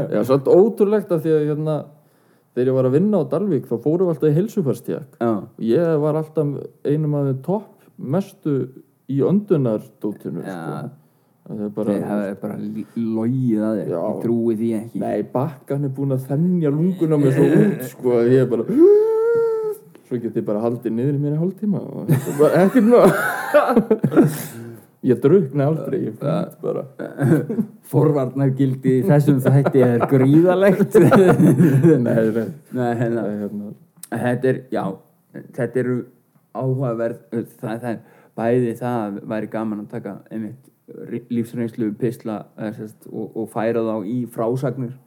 [0.10, 1.78] Já, svolítið ótrúlegt af því að hérna,
[2.54, 5.64] þegar ég var að vinna á Dalvík þá fórum við alltaf í heilsufarstíak já, og
[5.64, 6.48] ég var alltaf
[6.86, 8.56] einum af þeim topp mestu
[9.10, 10.54] í öndunardótinu Já.
[10.54, 10.99] sko.
[11.50, 12.56] Það er bara, hafa bara
[12.94, 13.98] logið að Já.
[13.98, 15.00] ég trúi því ekki.
[15.02, 18.66] Nei, bakkan er búin að þennja lunguna með svo út sko, að ég er bara
[20.10, 23.00] svo get ég bara haldið niður í mér í hálftíma og bara ekkert ná
[25.10, 26.86] ég drukna aldrei ég fætt bara.
[27.92, 33.74] Forvarnargildi þessum þætti er gríðalegt nei, nei, Nei, hérna, nei, hérna,
[34.12, 34.84] þetta er, já
[35.58, 36.00] þetta eru
[36.58, 37.22] áhugaverð
[37.62, 38.02] það, það er
[38.40, 40.66] bæði það að væri gaman að taka einmitt
[41.30, 44.98] lífsreynslu sem sagt, og, og færa þá í frásagnir.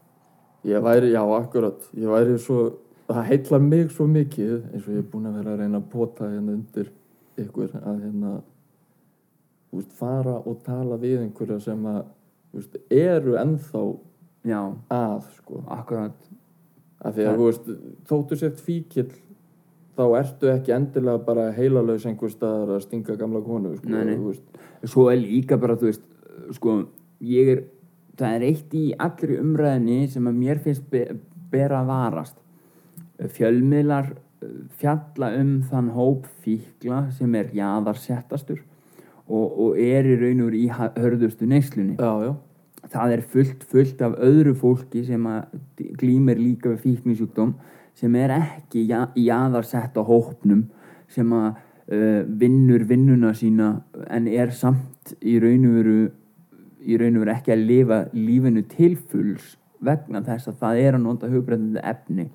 [0.64, 1.82] Ég væri, já, akkurat.
[1.98, 5.54] Ég væri svo, það heillar mig svo mikið eins og ég er búin að vera
[5.54, 6.92] að reyna að pota hérna undir
[7.42, 8.32] ykkur að hérna
[9.72, 12.02] veist, fara og tala við einhverja sem að
[12.52, 13.82] veist, eru ennþá
[14.46, 14.60] já,
[14.92, 15.64] að sko.
[15.72, 16.30] Akkurat.
[17.02, 17.70] Af því að þú veist,
[18.06, 19.08] þóttu sért fíkil
[19.96, 24.34] þá ertu ekki endilega bara heilalaus einhver staðar að stinga gamla konu sko, Nei, nei.
[24.88, 26.04] svo er líka bara, þú veist
[26.56, 26.78] sko,
[27.20, 27.64] ég er
[28.18, 31.06] það er eitt í allri umræðinni sem að mér finnst be,
[31.52, 32.38] bera að varast.
[33.36, 38.62] Fjölmiðlar eh, fjalla um þann hóp fíkla sem er jaðarsettastur
[39.28, 41.96] og, og er í raun og í hörðustu neyslunni.
[42.00, 42.32] Já, já,
[42.92, 45.54] það er fullt, fullt af öðru fólki sem að
[46.00, 47.54] glýmir líka við fíknisjúkdóm
[47.98, 50.66] sem er ekki ja, jaðarsett á hópnum
[51.12, 53.74] sem að uh, vinnur vinnuna sína
[54.08, 55.98] en er samt í raun og veru
[56.82, 60.96] í raun og veru ekki að lifa lífinu til fulls vegna þess að það er
[60.96, 62.28] að nota hugbreytandi efni.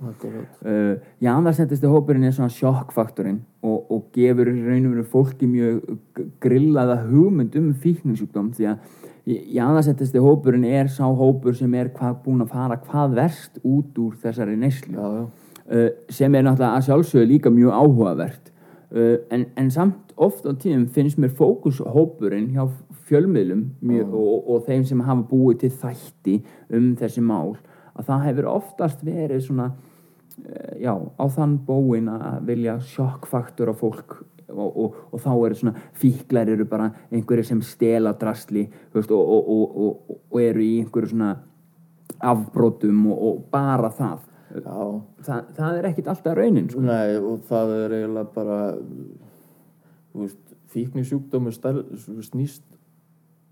[0.68, 6.26] Uh, jaðarsettisti hópurinn er svona sjokkfaktorinn og, og gefur í raun og veru fólki mjög
[6.44, 12.44] grillaða hugmynd um fíkningsjúkdóm því að jaðarsettisti hópurinn er sá hópur sem er hvað, búin
[12.46, 14.96] að fara hvað verst út úr þessari neyslu.
[14.96, 18.52] Já, já, sem er náttúrulega að sjálfsögðu líka mjög áhugavert
[18.96, 22.68] uh, en, en samt oft á tíðum finnst mér fókushópurinn hjá
[23.08, 26.38] fjölmiðlum mjög, og, og þeim sem hafa búið til þætti
[26.78, 27.58] um þessi mál
[27.98, 33.76] að það hefur oftast verið svona uh, já, á þann bóin að vilja sjokkfaktur á
[33.76, 38.64] fólk og, og, og þá eru svona fíklar eru bara einhverju sem stela drasli
[38.96, 41.36] veist, og, og, og, og, og eru í einhverju svona
[42.24, 44.24] afbrotum og, og bara það.
[44.48, 46.84] Þa, það er ekkit alltaf raunin sko.
[46.88, 48.60] Nei, og það er eiginlega bara
[50.74, 52.64] fíknisjúkdómi snýst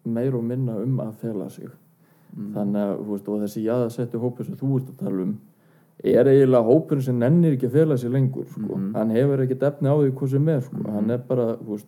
[0.05, 1.67] meir og minna um að fela sig.
[2.35, 5.35] Þannig að, veist, þessi jaðasettu hópur sem þú ert að tala um
[6.05, 8.79] er eiginlega hópur sem nennir ekki að fela sig lengur sko.
[8.93, 10.81] hann hefur ekkit efni á því hvað sem er sko.
[10.91, 11.87] hann er bara, þú veist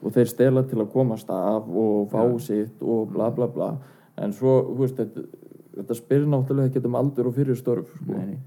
[0.00, 3.74] og þeir stela til að komast af og fá sitt og bla bla bla.
[4.20, 5.24] En svo, þú veist, þetta,
[5.76, 8.14] þetta spyrir náttúrulega ekki um aldur og fyrir störf sko.
[8.14, 8.40] Nei, nei.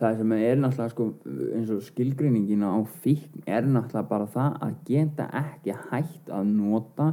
[0.00, 1.08] það sem er náttúrulega sko,
[1.56, 7.12] eins og skilgreiningin á fíkn er náttúrulega bara það að geta ekki hægt að nota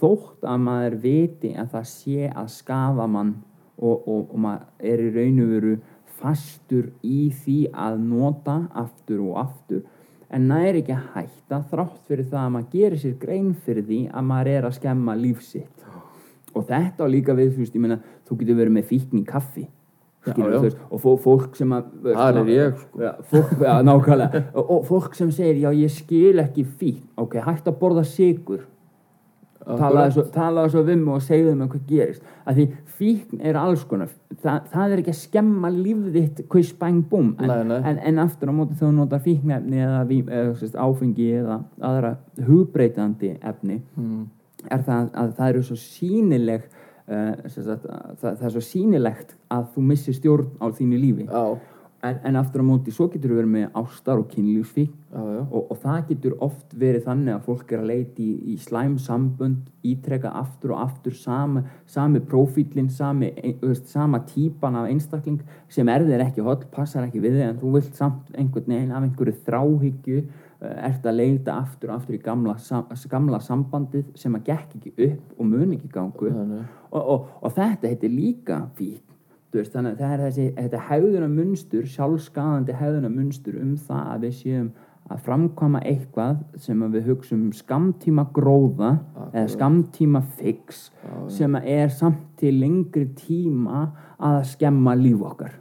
[0.00, 3.34] þótt að maður viti að það sé að skafa mann
[3.80, 5.78] og, og, og maður er í raun og veru
[6.20, 9.84] fastur í því að nota aftur og aftur
[10.30, 14.00] en næri ekki að hætta þrátt fyrir það að maður gerir sér grein fyrir því
[14.12, 15.86] að maður er að skemma lífsitt
[16.54, 18.00] og þetta á líka við, þú veist, ég meina
[18.30, 19.66] þú getur verið með fíkn í kaffi
[20.26, 20.58] skilur, já.
[20.58, 23.00] þú veist, og fó- fólk sem að Þar er ég, sko.
[23.00, 27.40] já, fólk, já, nákvæmlega og, og fólk sem segir, já ég skil ekki fíkn ok,
[27.46, 28.66] hægt að borða sigur
[29.60, 32.66] talaðu svo, talaðu svo við mig og segðu mig hvað gerist að því
[33.00, 37.34] fíkn er alls konar Þa, það er ekki að skemma lífið þitt quiz bang boom
[37.42, 37.72] en.
[37.76, 41.58] En, en aftur á móti þegar þú notar fíknefni eða, eða sérst, áfengi eða
[41.90, 42.14] aðra
[42.46, 44.22] hugbreytandi efni mm.
[44.70, 46.68] er það að það eru svo sínileg
[47.10, 51.26] að það, það er svo sínilegt að þú missir stjórn á þínu lífi.
[51.30, 51.58] Já,
[52.02, 55.76] en, en aftur á móti svo getur þú verið með ástar og kynlífsfík og, og
[55.82, 60.32] það getur oft verið þannig að fólk er að leita í, í slæm sambönd ítreka
[60.40, 65.40] aftur og aftur sami, sami profílinn, sami, þú veist, sama típan af einstakling
[65.72, 68.94] sem er þér ekki holl, passar ekki við þig en þú vilt samt einhvern veginn
[68.94, 70.22] af einhverju þráhyggju
[70.60, 72.56] ert að leita aftur og aftur í gamla,
[73.08, 77.88] gamla sambandið sem að gekk ekki upp og mun ekki gangu og, og, og þetta
[77.88, 79.06] heitir líka fík
[79.54, 84.26] veist, þannig að það er þessi þetta hegðuna munstur, sjálfskaðandi hegðuna munstur um það að
[84.26, 84.70] við séum
[85.10, 88.92] að framkvæma eitthvað sem við hugsum skamtíma gróða
[89.32, 90.90] eða skamtíma fix
[91.32, 93.88] sem að er samt til lengri tíma
[94.20, 95.56] að skemma líf okkar.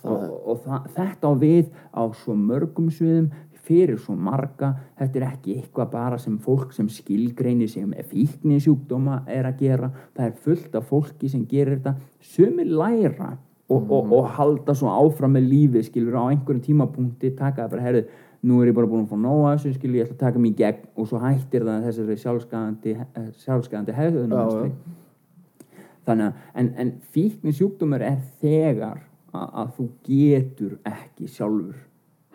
[0.00, 3.30] Og, og það, þetta á við á svo mörgum sviðum
[3.70, 9.20] fyrir svo marga, þetta er ekki eitthvað bara sem fólk sem skilgreinir sig með fíknisjúkdóma
[9.30, 9.90] er að gera.
[10.16, 11.94] Það er fullt af fólki sem gerir þetta.
[12.32, 13.36] Sumir læra
[13.70, 17.84] og, og, og halda svo áfram með lífið skilur á einhverjum tímapunkti taka það bara,
[17.86, 20.42] herrið, nú er ég bara búin að fá nóga þessu skilur, ég ætla að taka
[20.42, 20.88] mig í gegn.
[20.96, 22.96] Og svo hættir það þessari sjálfskæðandi
[23.44, 25.76] sjálfskæðandi hefðun Já, já.
[26.08, 31.78] þannig að en, en fíknisjúkdómur er þegar að, að þú getur ekki sjálfur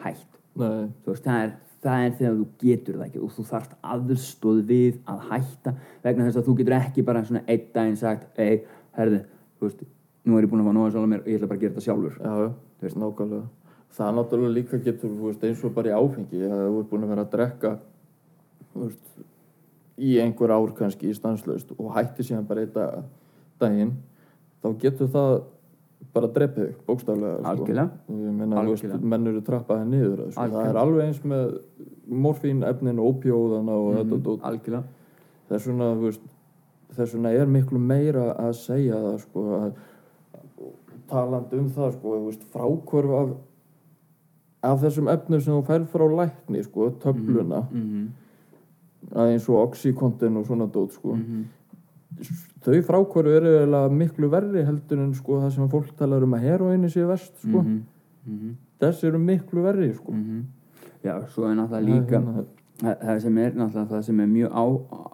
[0.05, 1.51] hætt veist, það er,
[1.85, 6.29] það er þegar þú getur það ekki og þú þarft aðstóð við að hætta vegna
[6.29, 8.63] þess að þú getur ekki bara svona einn daginn sagt ei,
[8.97, 9.21] herði,
[9.59, 9.83] þú veist,
[10.25, 11.75] nú er ég búin að fá nóga sjálf mér og ég ætla bara að gera
[11.75, 12.15] þetta sjálfur.
[12.19, 12.33] Já,
[12.79, 13.73] þú veist, nákvæmlega.
[13.95, 16.89] Það er náttúrulega líka getur, þú veist, eins og bara í áfengi að þú ert
[16.89, 17.75] búin að vera að drekka
[18.75, 19.05] þú veist,
[19.95, 23.05] í einhver ár kannski í stanslaust og hættir síðan bara einn dag,
[23.61, 23.93] daginn
[24.59, 25.35] þá getur það
[26.15, 27.51] bara drepið þig, bókstaflega sko.
[27.51, 27.89] Algjörlega.
[28.10, 28.99] og Algjörlega.
[29.13, 30.45] menn eru trappaði niður sko.
[30.56, 31.58] það er alveg eins með
[32.25, 34.45] morfín efnin, ópjóðana og þetta dót.
[34.49, 34.84] algjörlega
[35.49, 35.89] þess vegna,
[36.95, 39.67] þess vegna er miklu meira að segja það sko að
[41.10, 43.36] talandi um það sko, veist, frákvörf af
[44.65, 48.06] af þessum efnum sem þú fær frá lækni sko, töfluna mm
[49.13, 51.43] að eins og oxykontin og svona dót sko -hmm.
[52.65, 56.89] Þau frákvörf eru miklu verri heldur en sko það sem fólk talar um að heroinni
[56.89, 57.62] sé verst sko.
[57.62, 57.82] Mm
[58.25, 58.54] -hmm.
[58.80, 60.13] þess eru miklu verri sko.
[61.04, 62.34] Já, svo er náttúrulega líka hérna,
[62.82, 64.65] það það sem er náttúrulega það sem er mjög á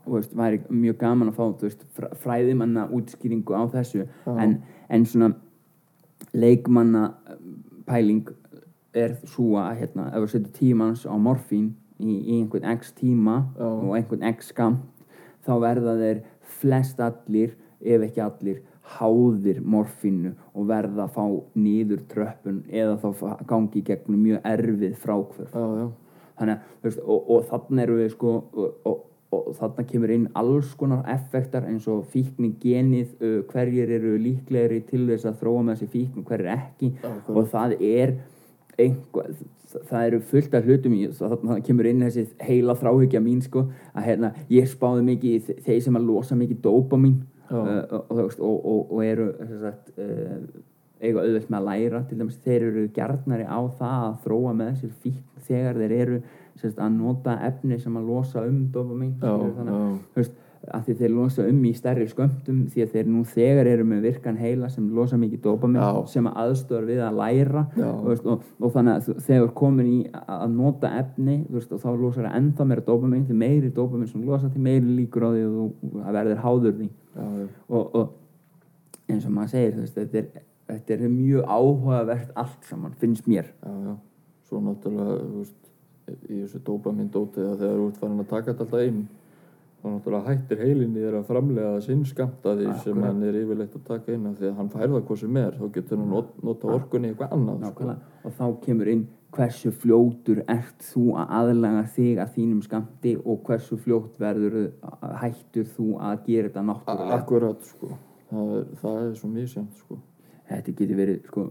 [0.07, 4.07] veist, væri mjög gaman að fá veist, fr- fræðimanna útskýringu á þessu.
[4.25, 5.33] En, en svona
[6.33, 7.13] leikmanna
[7.85, 8.29] pæling
[8.93, 13.45] er svo að hérna, ef við setjum tímans á morfín í, í einhvern x tíma
[13.57, 13.65] Já.
[13.65, 15.05] og einhvern x skamt
[15.45, 16.21] þá verða þeir
[16.59, 18.61] flest allir ef ekki allir
[18.97, 21.25] háðir morfínu og verða að fá
[21.57, 28.01] nýður tröppun eða þá gangi gegnum mjög erfið frákvörf þannig að og, og þannig erum
[28.01, 33.13] við sko og, og, og þannig kemur inn alls konar effektar eins og fíkni genið
[33.51, 36.91] hverjir eru líklegri til þess að þróa með þessi fíkn og hverjir ekki.
[36.97, 38.15] Já, og það er
[38.79, 39.35] einhvað,
[39.89, 43.65] það eru fullt af hlutum í þannig að kemur inn þessi heila þráhyggja mín sko
[43.93, 47.57] að hérna, ég spáði mikið þeir sem að losa mikið dópamin Já.
[47.59, 49.29] uh, og, og, og, og, eru
[49.61, 50.37] sagt, uh,
[51.01, 54.71] eiga auðvelt með að læra til dæmis þeir eru gjarnari á það að þróa með
[54.71, 56.21] þessi fíkn þegar þeir eru
[56.61, 58.61] sagt, að nota efni sem að losa um
[59.17, 59.79] já, skilurðu, þannig
[60.21, 60.31] að
[60.69, 64.03] að því þeir losa um í stærri skömmtum því að þeir nú þegar eru með
[64.05, 68.73] virkan heila sem losa mikið dopamin sem að aðstöður við að læra veist, og, og
[68.75, 72.85] þannig að þegar komin í að nota efni veist, og þá losar það ennþá meira
[72.91, 76.43] dopamin því meiri dopamin sem losa því meiri líkur á því að þú að verður
[76.45, 76.89] háður því.
[77.11, 77.47] Já, já.
[77.79, 82.93] og, og eins og maður segir veist, þetta, er, þetta er mjög áhugavert allt saman,
[83.01, 83.49] finnst mér.
[83.65, 83.97] Já,
[84.45, 85.49] svo náttúrulega
[86.29, 89.01] í þessu dópamin dótið að þegar þú ert farin að taka þetta alltaf inn
[89.81, 93.87] þá náttúrulega hættir heilinni þér að framlega sinn skamta því sem hann er yfirleitt að
[93.87, 95.55] taka inn því að hann færða hvað sem er.
[95.57, 97.95] Þá getur hann not, nota orkunni í eitthvað annað sko.
[98.21, 103.41] Og þá kemur inn hversu fljótur ert þú að aðlaga þig að þínum skamti og
[103.47, 104.57] hversu fljótt verður
[105.21, 107.17] hættur þú að gera þetta náttúrulega?
[107.17, 107.91] Akkurat, sko.
[108.31, 109.97] Það er, það er svo misjæmt, sko.
[110.51, 111.45] Þetta getur verið sko,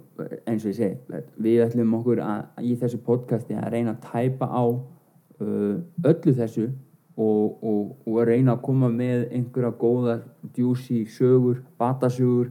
[0.44, 4.48] eins og ég segi við ætlum okkur að í þessu podcasti að reyna að tæpa
[4.52, 5.76] á uh,
[6.10, 6.66] öllu þessu
[7.16, 10.16] og, og, og að reyna að koma með einhverja góða
[10.54, 12.50] djúsi sögur, batasögur.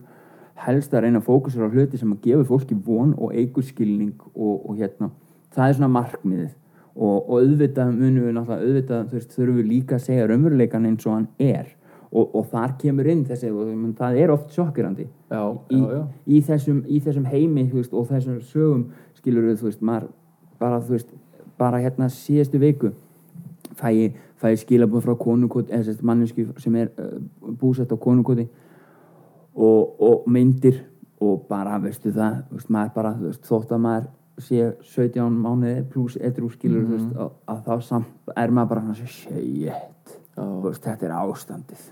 [0.59, 4.15] Helst að reyna að fókusera á hluti sem að gefa fólki von og eigur skilning
[4.33, 5.07] og, og hérna,
[5.55, 6.55] það er svona markmiðið.
[6.99, 11.07] Og, og auðvitað munum við náttúrulega auðvitað veist, þurfum við líka að segja raunveruleikan eins
[11.07, 11.69] og hann er.
[12.09, 15.99] Og, og þar kemur inn þessi og það er oft sjokkirandi Já, í, já, já,
[16.25, 20.07] í, þessum, í þessum heimi veist, og þessum sögum skilur við, þú veist, maður
[20.57, 21.11] bara, þú veist,
[21.61, 22.89] bara hérna síðustu viku
[23.77, 27.17] fæ ég, fæ ég skilabóð frá konukoti, eða sérst manneski sem er uh,
[27.59, 28.47] búsett á konukoti
[29.55, 30.85] og, og myndir
[31.19, 34.09] og bara, veistu það, veist, maður bara, veist, þótt að maður
[34.39, 38.95] sé 17 mánuði pluss eitthvað skilur, þú veist, að, að þá samt er maður bara
[38.99, 41.87] shit, veist, þetta er ástandið.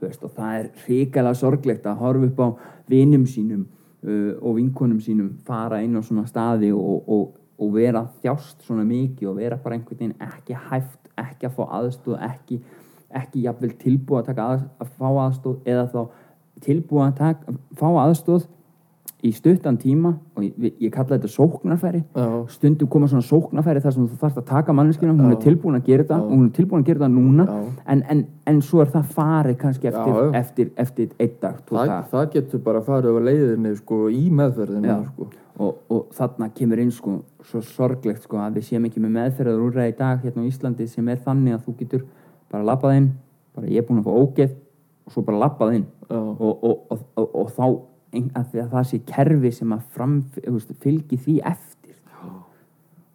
[0.00, 2.48] Veist, og það er hrikalega sorglegt að horfa upp á
[2.88, 3.66] vinum sínum
[4.04, 8.84] uh, og vinkonum sínum fara inn á svona staði og, og og vera þjást svona
[8.86, 11.05] mikið og vera bara einhvern veginn ekki hæft
[11.36, 12.60] ekki að fá aðstóð ekki,
[13.20, 16.00] ekki jafnvel tilbúið að, taka að, að fá aðstóð eða þá
[16.66, 18.46] tilbúið að taka, fá aðstóð
[19.24, 23.94] í stuttan tíma og ég, ég kalla þetta sóknarfæri já, stundum koma svona sóknarfæri þar
[23.94, 25.44] sem þú þarfst að taka manneskina, hún er Já.
[25.46, 26.24] tilbúin að gera þetta Já.
[26.26, 27.46] og hún er tilbúin að gera þetta núna
[27.94, 28.20] en, en,
[28.52, 32.28] en svo er það farið kannski eftir, Já, eftir, eftir einn dag, tvo Það, það
[32.36, 34.98] getur bara farið á leiðinni sko, í meðferðinu Já.
[35.08, 35.30] sko.
[35.64, 37.16] og, og þarna kemur inn sko,
[37.48, 40.90] svo sorglegt sko, að við séum ekki með meðferðar úrræði í dag hérna á Íslandi
[40.92, 42.06] sem er þannig að þú getur
[42.52, 43.10] bara labbað inn
[43.56, 44.56] bara ég er búin að fá ógeð
[45.06, 49.82] og svo bara labbað inn og, og, og, þá að það sé kerfi sem að
[49.96, 51.94] fram, þú veist, fylgi því eftir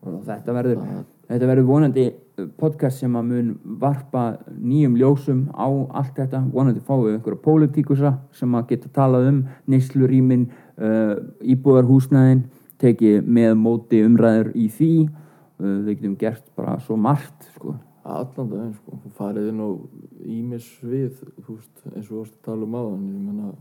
[0.02, 4.24] og þetta verður Það- þetta verður vonandi uh, podcast sem að mun varpa
[4.58, 9.40] nýjum ljósum á allt þetta vonandi fáum við einhverja pólitíkusa sem að geta talað um
[9.72, 12.44] neyslurýmin uh, íbúðarhúsnæðin
[12.82, 17.76] tekið með móti umræður í því uh, við getum gert bara svo margt sko.
[18.04, 18.98] allan daginn sko.
[19.06, 19.70] Þú farið inn á
[20.26, 21.12] ímis svið
[21.46, 23.54] þú veist, eins og að tala um áðan ég menna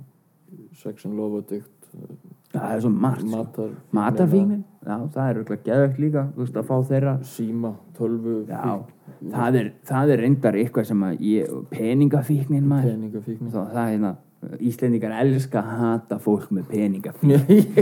[0.83, 1.69] sex and love addict
[2.55, 3.31] það er svo margt sko.
[3.37, 7.13] matar matarfíknin, já það er auðvitað geðvegt líka þú veist að fá þeirra.
[7.27, 12.95] Síma, tölvu það er, það er reyndar eitthvað sem að ég, peningafíknin maður.
[12.95, 14.13] Peningafíkni Þá, það er hérna
[14.65, 17.35] Íslendingar elska að hata fólk með peningafíkn.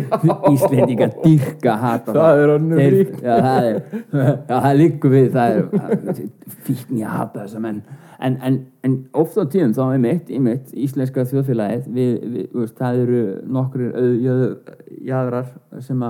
[0.57, 3.21] Íslendingar dyrka að hata Það er Þeir- fíkn.
[3.23, 3.79] já, það er,
[4.19, 6.23] já, það liggur við það er
[6.66, 7.79] fíkn ég að hata þessa menn
[8.19, 12.47] en, en, en oft á tíðum þá er mitt, í mitt íslenska þjóðfélagið við, við,
[12.55, 13.21] við, það eru
[13.59, 13.85] nokkur
[15.09, 15.53] jæðrar
[15.85, 16.07] sem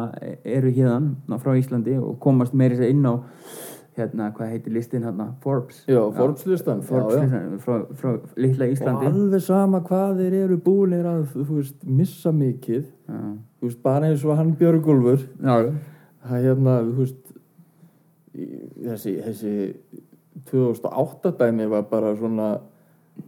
[0.59, 3.15] eru hérna frá Íslandi og komast meiri sér inn á
[3.99, 5.83] hérna, hvað heitir listin hérna, Forbes.
[5.91, 7.25] Já, Forbes-listan Forbes já, já.
[7.25, 9.09] listan frá, frá litla og Íslandi.
[9.11, 12.85] alveg sama hvað þeir eru búinir að veist, missa mikið.
[13.09, 13.23] Já.
[13.65, 15.73] veist, bara eins og hann Björgúlfur Já,
[16.29, 17.25] það hérna, þú veist
[18.87, 19.55] þessi, þessi
[20.51, 22.49] 2008 dæmi var bara svona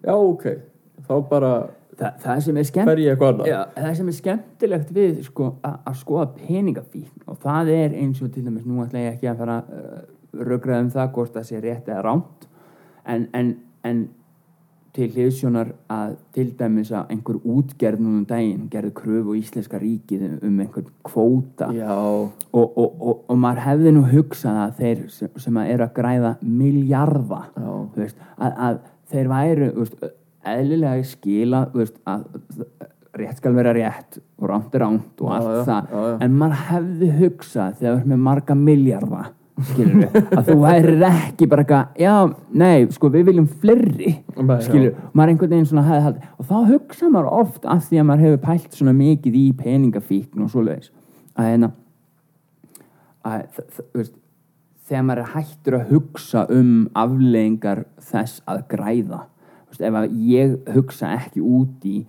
[0.05, 0.49] já, ok,
[1.09, 1.53] þá bara
[2.01, 2.87] Þa, það sem skemmt
[3.45, 8.31] Já, það sem er skemmtilegt við sko, að skoða peningafíkn og það er eins og
[8.33, 9.99] til dæmis nú ætla ég ekki að fara uh,
[10.49, 12.47] rökraða um það hvort það sé rétt eða rámt
[13.05, 13.51] en, en,
[13.85, 14.01] en
[14.97, 19.79] til hliðsjónar að til dæmis að einhver útgerð núna um daginn gerði kröfu á íslenska
[19.79, 21.71] ríkið um- einhvern kvóta.
[22.53, 25.95] Og, og, og, og maður hefði nú hugsað að þeir sem, sem að eru að
[26.01, 27.43] græða miljarda
[27.97, 28.81] veist, að, að
[29.13, 30.09] þeir væru þú veist,
[30.51, 32.27] eðlilega skila veist, að
[33.21, 35.91] rétt skal vera rétt og ránt er ránt og allt já, það.
[35.91, 36.17] já, já.
[36.25, 39.23] en maður hefði hugsað þegar þú ert með marga miljarda
[39.69, 42.15] skilur við, að þú værir ekki bara eitthvað, já,
[42.63, 44.15] nei, sko við viljum já.
[44.67, 48.09] skilur maður einhvern veginn svona hefði haldið og þá hugsa maður oft af því að
[48.11, 50.93] maður hefur pælt svona mikið í peningafíkn og svoleiðis.
[51.39, 51.71] Að hérna
[54.91, 59.21] þegar maður er hættur að hugsa um afleðingar þess að græða
[59.71, 62.01] veist, ef að ég hugsa ekki út í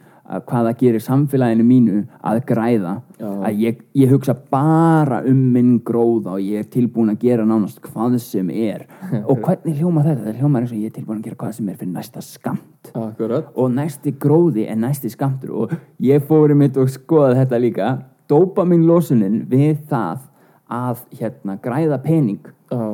[0.47, 2.95] hvað það gerir samfélaginu mínu að græða.
[3.21, 3.29] Já.
[3.45, 7.81] að ég, ég hugsa bara um minn gróða og ég er tilbúin að gera nánast
[7.85, 8.87] hvað sem er.
[9.29, 10.23] Og hvernig hljóma þetta?
[10.25, 12.91] Það hljóma eins og ég er tilbúin að gera hvað sem er fyrir næsta skamt
[12.97, 13.51] akkurat.
[13.55, 17.91] Og næsti gróði er næsti skamtur og ég fóri mitt og skoða þetta líka.
[18.31, 20.27] Dopamin losunin við það
[20.71, 22.85] að hérna græða pening já,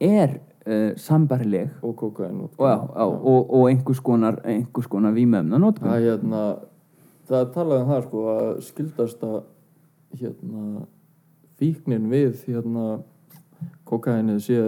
[0.00, 2.18] er uh, sambarileg og og,
[2.58, 4.40] og, og einhvers konar,
[4.88, 5.92] konar vímöfna notkun
[7.28, 9.38] það hérna það er talað um það sko að skildast að
[10.18, 10.84] hérna
[11.58, 12.84] fíknin við hérna
[13.88, 14.60] kokainið sé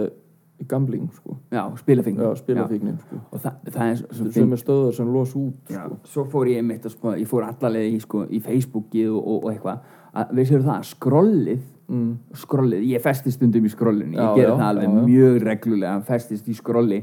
[0.69, 1.39] gambling sko.
[1.49, 3.19] Já, spilafíkn já, spilafíknin sko.
[3.33, 5.97] Og það, það er svo, þetta er sem er stöðar sem los út Já, sko.
[6.13, 9.39] svo fór ég mitt að sko, ég fór allalega í, sko, í Facebookið og, og,
[9.39, 9.95] og eitthvað.
[10.11, 12.11] Að við séum það, skrollið mm.
[12.43, 15.03] skrollið, ég festist stundum í skrollinu ég Já, já, það alveg já, já.
[15.09, 17.01] mjög reglulega festist í skrolli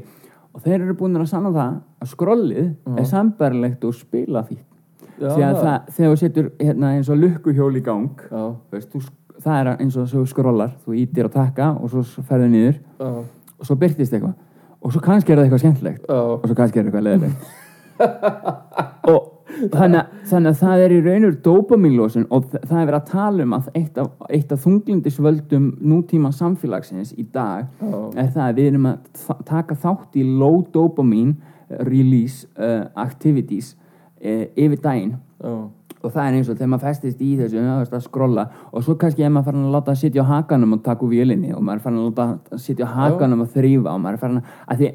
[0.49, 4.68] og þeir eru búin að sanna það að skrollið er sambarlegt og spila fík Já,
[5.19, 8.09] því að það- það, þegar þú setur hérna, eins og lukkuhjól í gang
[8.71, 9.01] veist, þú,
[9.43, 13.09] það er eins og þú skrollar þú ítir að taka og svo ferðu niður já,
[13.59, 14.33] og svo byrtist eitthvað.
[14.81, 16.05] Og svo kannski er það eitthvað skemmtilegt.
[16.07, 17.35] Já, og svo kannski er eitthvað leðilegt
[19.11, 19.25] og
[19.73, 23.43] þannig, að- þannig að það er í raunur dopamínlósun og það er verið að tala
[23.43, 27.99] um að eitt af, eitt af þunglindisvöldum nútíma samfélagsins í dag Já.
[28.23, 31.35] er það að við erum að taka þátt í low dopamine
[31.89, 33.75] release uh, activities
[34.23, 35.17] uh, yfir daginn.
[35.39, 35.53] Já,
[35.99, 39.25] og það er eins og þegar maður festist í þessu að skrolla og svo kannski
[39.25, 41.81] er maður farin að láta að sitja á hakanum og taka úr vélinni og maður
[41.81, 44.79] er farin að láta að sitja á hakanum og þrýfa og maður er farin að,
[44.79, 44.91] því,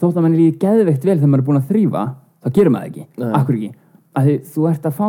[0.00, 2.06] þótt að maður er líka geðveikt vel þegar maður er búin að þrýfa
[2.42, 3.30] þá gerir maður ekki, Nei.
[3.38, 3.70] akkur ekki?
[4.18, 5.04] Að því þú ert að fá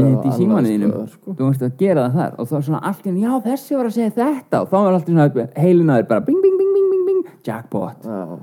[0.00, 1.34] Já, þitt í símaninum staðar, sko.
[1.38, 2.32] þú ert að gera það þar.
[2.34, 4.60] Og þá er svona allt í einu, já þessi var að segja þetta.
[4.64, 8.08] Og þá er allt í svona heilinaður bara bing bing bing bing bing bing jackpot.
[8.08, 8.40] Já,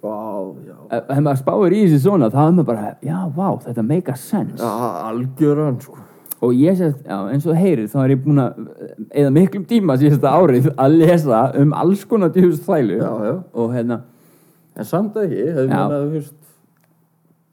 [0.00, 0.76] akku, á, já.
[1.10, 4.16] Ef maður spáir í þessi svona þá er maður bara, já, vá, þetta make a
[4.16, 4.62] sense.
[4.62, 5.96] Algjöran, sko.
[6.40, 8.60] Og ég sést, já, eins og heyrir þá er ég búin að
[9.12, 13.74] eða miklum tíma síðasta árið að lesa um alls konar djúfust þvælu Já, já, og
[13.74, 13.98] hérna,
[14.74, 15.82] en samt ekki, hefði Já.
[15.82, 16.38] mér að, veist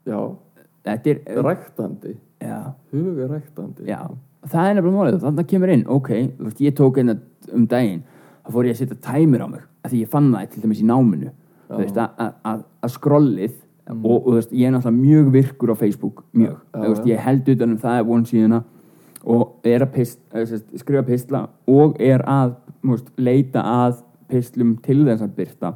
[0.08, 0.20] Já,
[0.88, 2.14] þetta er ræktandi.
[2.40, 2.60] Já,
[2.94, 3.84] Huga ræktandi.
[3.90, 4.00] Já,
[4.48, 6.10] það er nefnilega málið þannig að kemur inn, ok,
[6.64, 7.18] ég tók einna
[7.52, 8.00] um daginn,
[8.40, 10.80] þá fór ég að setja tæmir á mig, af því ég fann það til dæmis
[10.80, 11.34] í náminu
[11.68, 13.54] veist, að- skrollið
[13.88, 17.48] og, og þú veist, ég er náttúrulega mjög virkur á Facebook, mjög, veist, ég held
[17.48, 18.62] utan um það von síðuna
[19.24, 20.46] og er að pist, eh,
[20.76, 22.54] skrifa pistla og er að
[23.18, 25.74] leita að pistlum til þess að byrta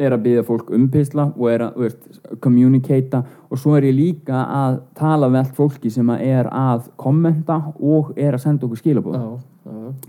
[0.00, 1.94] er að byggja fólk um pistla og er að
[2.40, 3.22] communicata.
[3.50, 8.14] Og svo er ég líka að tala allt fólki sem að er að kommenta og
[8.16, 9.18] er að senda okkur skilabóð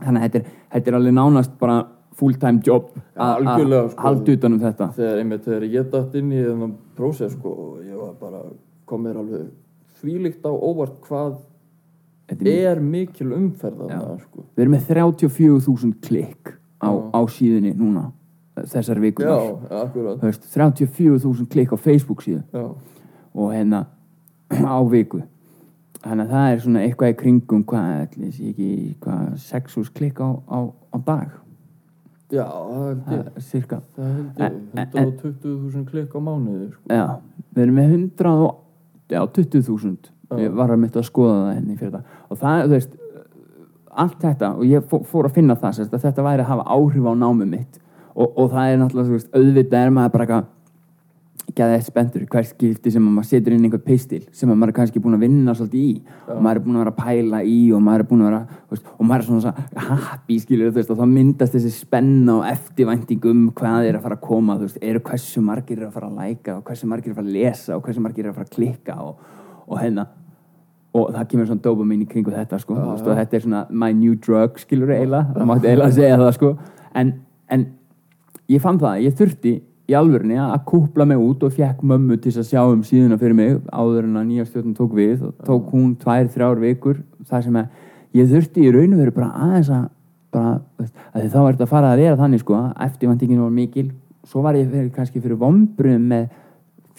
[0.02, 1.76] þannig að þetta er, þetta er alveg nánast bara
[2.18, 4.02] full time job að að sko.
[4.04, 4.90] halda utan um þetta.
[4.98, 8.44] Þegar einmitt þegar ég dætt inn í þennan prósess sko og ég var bara
[8.90, 9.48] kom mér alveg
[10.02, 11.40] þvílíkt á óvart hvað
[12.32, 14.00] er, mikil umferð Já.
[14.00, 14.46] þarna sko.
[14.56, 18.10] Við erum með 34.000 klikk á, á síðunni núna
[18.56, 19.44] þessar vikunar
[19.84, 20.22] akkurat.
[20.22, 22.44] Þú veist, 34.000 klikk á Facebook síðu.
[22.52, 22.66] Já,
[23.36, 23.86] og hérna
[24.68, 25.22] á viku.
[26.02, 28.70] Þannig að það er svona eitthvað í kringum hvað, ekki
[29.04, 31.36] hvað 6.000 klikk á, á, á dag
[32.32, 32.46] já,
[33.08, 36.82] það er cirka það held ég, En- en- 120.000 klikk á mánuði sko.
[36.90, 37.06] Já,
[37.56, 38.56] við erum með 100 og,
[39.12, 40.38] já, 20.000 Já.
[40.46, 42.98] ég var að mitt að skoða það henni fyrir það og það, þú veist
[43.92, 46.64] allt þetta, og ég fó- fór að finna það sérst, að þetta væri að hafa
[46.72, 47.80] áhrif á námið mitt.
[48.16, 50.46] Og, og það er náttúrulega, þú veist, auðvitað er maður bara eitthvað
[51.56, 54.72] geða eitt spendur hvert skipti sem að maður setur inn einhver pistil sem að maður
[54.72, 55.94] er kannski búin að vinna svolítið í.
[56.28, 58.60] Og maður er búin að vera að pæla í og maður er búin að vera,
[58.72, 63.28] veist, og maður er svona, happy skilur, veist, og þá myndast þessi spenna og eftirvænting
[63.32, 66.22] um hvað er að fara að koma, veist, eru hversu margir eru að fara að
[66.22, 68.50] læka og hversu margir eru að fara að lesa og hversu margir eru að fara
[68.50, 69.26] að klikka og,
[69.68, 70.08] og hérna.
[70.92, 73.94] Og það kemur svona dopamín í kringu þetta sko, veist, og þetta er svona my
[73.96, 76.56] new drug skilur eiginlega, það mátti eiginlega segja það sko.
[77.00, 77.14] En,
[77.52, 77.68] en
[78.52, 79.54] ég fann það, ég þurfti
[79.90, 83.38] í alvörunni að kúpla mig út og fekk mömmu til að sjá um síðuna fyrir
[83.38, 87.48] mig áður en að nýja stjórnum tók við og tók hún tvær, þrjár vikur það
[87.48, 89.90] sem að ég þurfti í raun og veru bara aðeins að
[90.32, 93.86] bara, veist, að þá er þetta að fara að vera þannig sko eftirvæntingin var mikil.
[94.28, 96.28] Svo var ég fyrir, kannski fyrir vombrum með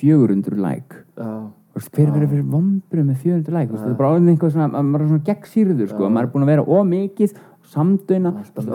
[0.03, 1.03] 400 like.
[1.17, 1.33] Já,
[1.73, 3.71] Þú veist, hver verður fyrir vombrum með 400 like?
[3.71, 6.27] Þú veist, þetta er bara orðin eitthvað svona, að maður er svona gegnsýrður sko, maður
[6.27, 7.37] er búin að vera ómikið
[7.73, 8.67] samdöina Alltaf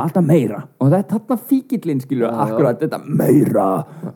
[0.00, 0.62] alltaf meira.
[0.80, 3.66] Og það er þarna fíkillinn skilur akkurat, þetta meira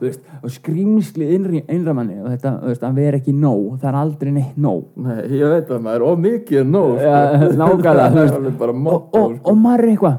[0.00, 3.98] veist, og skrýmslið innri, innra manni og þetta, veist, að vera ekki nóg það er
[4.02, 4.86] aldrei neitt nóg.
[5.04, 7.16] Nei, ég veit að maður er of mikið nóg sko.
[7.62, 8.26] Nákvæmlega,
[8.62, 9.26] og, og, sko.
[9.52, 10.18] og maður er eitthvað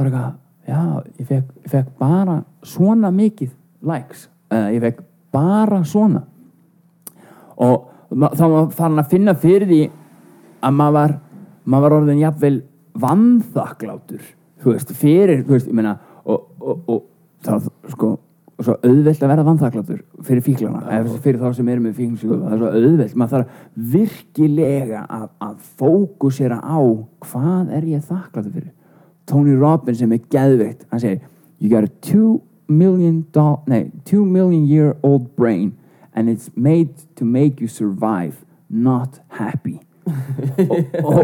[0.00, 0.34] bara eitthvað,
[0.70, 0.82] já,
[1.20, 2.36] ég fekk, ég fekk bara
[2.66, 3.54] svona mikið
[3.90, 5.00] likes, uh, ég fekk
[5.34, 6.24] bara svona.
[7.60, 9.82] Og þá var farin að finna fyrir því
[10.66, 11.18] að maður var
[11.70, 12.56] maður var orðin jafnvel
[13.00, 14.24] vanþakklátur
[14.60, 15.94] þú veist, fyrir, þú veist, ég meina
[16.24, 17.06] og, og, og
[17.46, 18.10] það, sko
[18.60, 22.36] og svo auðvelt að vera vanþakklátur fyrir fíklana, eða fyrir þá sem eru með fíklsjúku
[22.42, 23.54] það er svo auðvelt, maður þarf
[23.94, 26.80] virkilega að, að fókusera á
[27.24, 28.70] hvað er ég þakkláttur fyrir.
[29.30, 31.22] Tony Robbins sem er geðveikt hann segir,
[31.56, 35.72] you got a two million doll, nei, two million year old brain
[36.12, 41.18] and it's made to make you survive not happy og, og,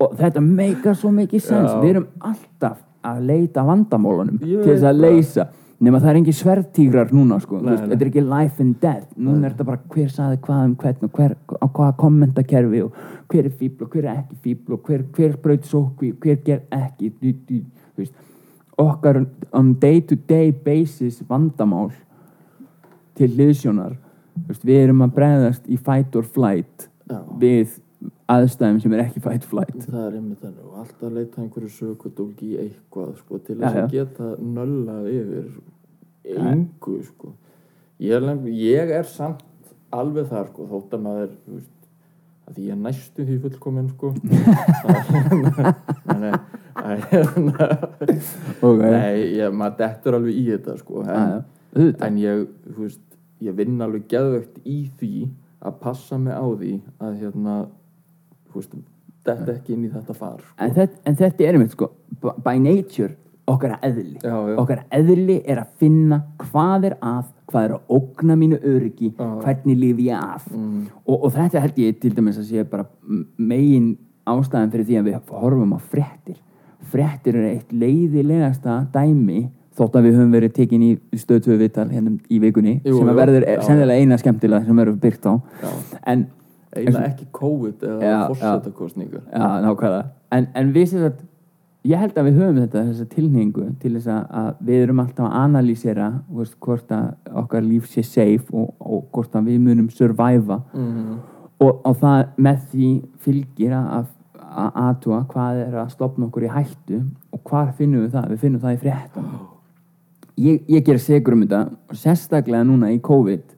[0.00, 4.88] og þetta meikar svo mikið sens við erum alltaf að leita vandamálunum Ég til þess
[4.88, 5.46] að leysa
[5.84, 7.58] nema það er engin sverðtígrar núna sko.
[7.58, 7.90] Nei, veist, nei.
[7.92, 11.08] þetta er ekki life and death núna er þetta bara hver saði hvað um hvern
[11.08, 13.00] og hver, á hvaða kommentakerfi og
[13.32, 16.62] hver er fíbl og hver er ekki fíbl og hver, hver braut sókvi, hver ger
[16.74, 17.60] ekki dú, dú,
[17.98, 18.14] veist.
[18.80, 21.90] okkar on day to day basis vandamál
[23.18, 23.96] til liðsjónar
[24.46, 27.20] veist, við erum að bregðast í fight or flight Já.
[27.38, 27.80] við
[28.34, 32.50] aðstæðum sem er ekki fight flight það er einmitt þannig og alltaf leita einhverju sökudólki
[32.52, 33.84] í eitthvað sko, til Já, þess já.
[33.84, 35.48] að geta nöllað yfir
[36.40, 37.34] engu sko.
[38.00, 39.44] ég, er, lem- ég er samt
[39.94, 41.70] alveg þar sko, þótt að maður veist,
[42.48, 44.10] að ég er næstu því fullkomin sko.
[46.04, 46.34] Þannig
[48.64, 49.50] okay.
[49.54, 51.44] Maður dettur alveg í þetta sko, en.
[51.74, 52.04] Auðvitað.
[52.06, 52.42] en ég,
[52.78, 53.02] veist,
[53.42, 55.12] ég vinn alveg geðvögt í því
[55.64, 57.54] að passa mig á því að hérna,
[58.60, 58.74] veist,
[59.24, 60.54] detta ekki inn í þetta far sko.
[60.58, 61.90] en, þetta, en þetta er einmitt sko
[62.44, 63.14] by nature
[63.46, 64.56] okkar eðli Já, já.
[64.62, 69.26] okkar eðli er að finna hvað er að hvað er að ógna mínu öryggi Já.
[69.44, 70.86] hvernig lifi ég af Mm.
[71.06, 72.86] og, og þetta held ég til dæmis að sé bara
[73.38, 73.96] megin
[74.26, 76.38] ástæðan fyrir því að við horfum á fréttir
[76.94, 82.12] fréttir eru eitt leiðilegasta dæmi þótt að við höfum verið tekin í stöðtöðu viðtal hérna
[82.30, 83.18] í vikunni Jú, sem að jú.
[83.20, 85.32] verður sennilega eina skemmtilega sem verður byrkt á
[86.12, 86.26] en
[86.76, 90.02] Eina ekki COVID eða Já, fórsetakostningar Já, nákvæða
[90.34, 91.22] en, en við sem sagt
[91.84, 95.28] ég held að við höfum þetta, þessa tilningu til þess að, að við erum alltaf
[95.28, 99.90] að analýsera veist, hvort að okkar líf sé safe og, og hvort að við munum
[99.92, 101.16] surviva mm.
[101.60, 102.92] og, og það með því
[103.24, 104.12] fylgir að
[104.54, 107.00] að aðtúa hvað er að stopna okkur í hættu
[107.34, 108.30] og hvað finnum við það?
[108.30, 109.32] Við finnum það í fréttum.
[110.44, 113.52] Ég, ég ger segur um þetta og sérstaklega núna í COVID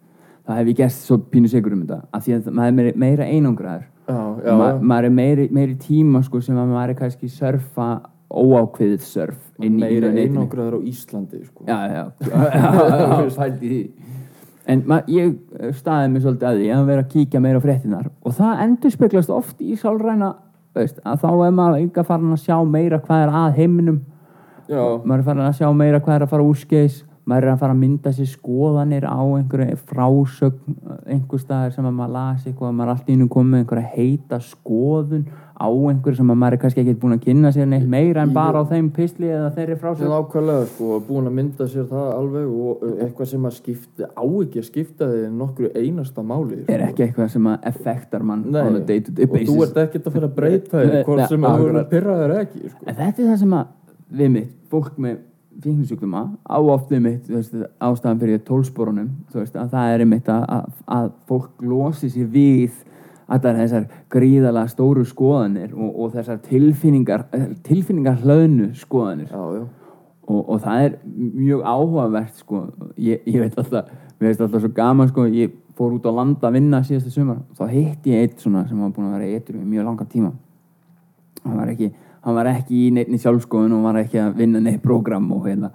[0.46, 3.24] þá hef ég gert svo pínu segur um þetta af því að maður er meira,
[3.26, 3.86] einangraður.
[4.06, 7.88] Ma, maður er meiri, meiri tíma sko, sem að maður er kannski surfa
[8.26, 11.64] óákveðið surf Meira einangraður á Íslandi sko.
[11.66, 13.86] já, já, já,
[14.66, 17.66] en ma, ég eh, staði mig svolítið að því að vera að kíkja meira á
[17.66, 20.32] fréttinar og það endur speglast oft í sálræna
[20.76, 24.00] veist, að þá er maður enga farin að sjá meira hvað er að heiminum.
[24.66, 24.82] Já.
[25.06, 27.74] maður er farin að sjá meira hvað er að fara úrskeiðis maður er að fara
[27.74, 30.76] að mynda sér skoðanir á einhverju frásögn
[31.10, 33.90] einhver staðar sem að maður lasi eitthvað maður er allt í innum komið með einhverja
[33.96, 35.24] heita skoðun
[35.56, 38.34] á einhverju sem að maður er kannski ekki búin að kynna sér neitt meira en
[38.36, 42.50] bara á þeim pisli eða þeirri frásögn ákvæmlega sko, búin að mynda sér það alveg
[42.52, 46.72] og uh, eitthvað sem að skipta á ekki að skipta þig nokkru einasta máli sko.
[46.76, 49.56] er ekki eitthvað sem að effektar mann Nei, on a day to day og þú
[49.56, 51.80] basis ert ekkert að fyrir að breyta þig hvort sem að þú akkurat.
[51.80, 52.84] eru pyrraður ekki sko.
[52.92, 53.72] Þetta er það sem að
[54.20, 55.16] við mitt, fólk með
[55.62, 57.30] fíknisjúkduma á oft við mitt,
[57.80, 62.82] ástæðan fyrir tólsporunum, það er einmitt að, að, að fólk losi sér við
[63.26, 67.26] allar þessar gríðalega stóru skoðanir og, og þessar tilfinningar,
[67.66, 69.32] tilfinningar hlöðnu skoðanir.
[69.32, 69.64] Já, já,
[70.26, 72.62] og, og það er mjög áhugavert sko,
[72.98, 76.44] ég, ég veit alltaf mér veist alltaf svo gaman sko, ég fór út á land
[76.44, 79.60] að vinna síðasta sumar, þá hitti ég eitt svona sem var búin að vera eitthvað
[79.60, 80.30] í mjög langan tíma.
[81.44, 81.90] Hann var ekki
[82.26, 85.70] hann var ekki í neittni sjálfskoðun og var ekki að vinna neitt prógram og hérna.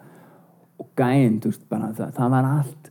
[0.81, 2.89] Og gæinn, þú veist, bara það, það var allt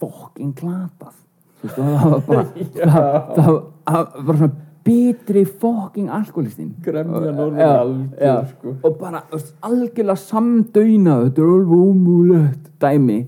[0.00, 1.14] fokkin glatað.
[1.60, 2.44] Þú veist, það var bara
[3.38, 3.54] það,
[3.88, 8.74] það, var svona bitri fokking alkoholistinn gremja norður algjör sko.
[8.80, 9.20] og bara
[9.66, 13.18] algjörlega samdöyna þetta er alveg ómúlegt dæmi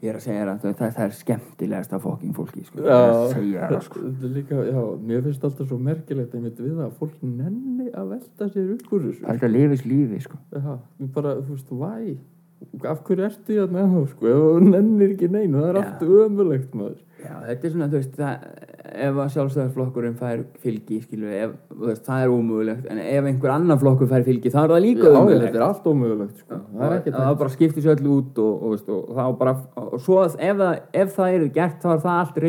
[0.00, 2.82] ég er að segja þér að það, það, er skemmtilegast að fokking fólki sko.
[2.84, 4.02] að það sko.
[4.36, 4.80] Líka, já,
[5.10, 9.24] mér finnst alltaf svo merkilegt við að fólk nenni að velta sér upp úr þessu
[9.24, 10.40] það er þetta lifis lífi sko.
[10.56, 10.70] Já,
[11.16, 12.16] bara, þú veist, væ
[12.80, 14.26] af hverju ertu ég að það, sko?
[14.30, 15.84] Ef þú nennir ekki neinu, það er Já.
[15.84, 16.98] allt ömulegt maður.
[17.20, 18.44] Já, þetta er svona, þú veist, það,
[18.90, 23.52] ef að sjálfstæðarflokkurinn fær fylgi, skilur, ef, þú veist, það er ómögulegt, en ef einhver
[23.52, 25.44] annar flokkur fær fylgi, þá er það líka Já, ómögulegt.
[25.44, 26.60] þetta er allt ömulegt, sko.
[26.80, 30.00] Það er það bara skiptir sér öll út og, og, veist, og þá bara, og
[30.00, 32.40] svo að ef það, ef það eru gert, þá er það allt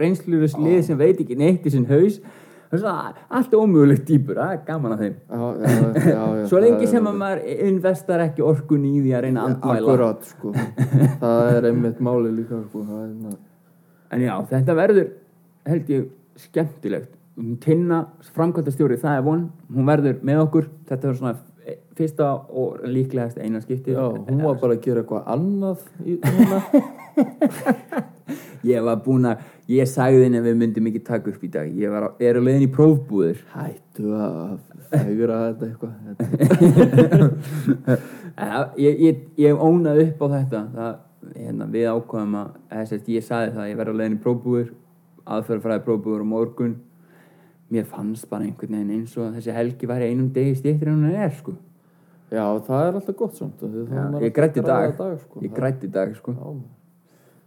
[0.00, 2.39] reynslulöst lið sem veit ekki neitt í sinn haus, það
[2.76, 5.16] er svona allt ómögulegt dýpur, það er gaman að þeim.
[5.26, 5.68] Já, já,
[6.12, 6.20] já,
[6.52, 9.86] Svo lengi sem að maður investar ekki orkun í því að reyna að andmæla.
[9.86, 10.48] Akkurat, sko
[11.24, 13.10] Það er einmitt máli líka, sko er,
[14.10, 15.08] En já, þetta verður,
[15.70, 16.02] held ég,
[16.46, 17.12] skemmtilegt.
[17.64, 17.98] Tinna,
[18.36, 19.42] framkvæmtastjóri, það er von,
[19.72, 20.64] hún verður með okkur.
[20.90, 21.34] Þetta er svona
[21.96, 23.92] fyrsta og líklegast eina skipti.
[23.94, 26.06] Já, hún var bara að gera eitthvað annað í
[28.70, 29.36] Ég var búin að,
[29.70, 31.68] ég sagði henni að við myndum ekki taka upp í dag.
[31.78, 33.38] Ég var, er að leiðin í prófbúður.
[33.54, 34.58] Hættu að
[34.90, 35.94] fegra þetta eitthvað
[38.84, 40.60] ég, ég, ég ónaði upp á þetta.
[40.74, 40.92] Það,
[41.36, 44.68] hérna, við ákvaðum að, þess að ég sagði það, ég verði að leiðin í prófbúður,
[45.36, 46.76] aðferðfræði prófbúður á morgun.
[47.70, 51.04] Mér fannst bara einhvern veginn eins og að þessi helgi væri einum degi stýttir en
[51.04, 51.54] hún er, sko.
[52.30, 54.62] Já, það er alltaf gott samt Já, ég að græða
[54.94, 55.40] dag, sko.
[55.42, 56.34] ég grætti dag sko.
[56.34, 56.79] Já,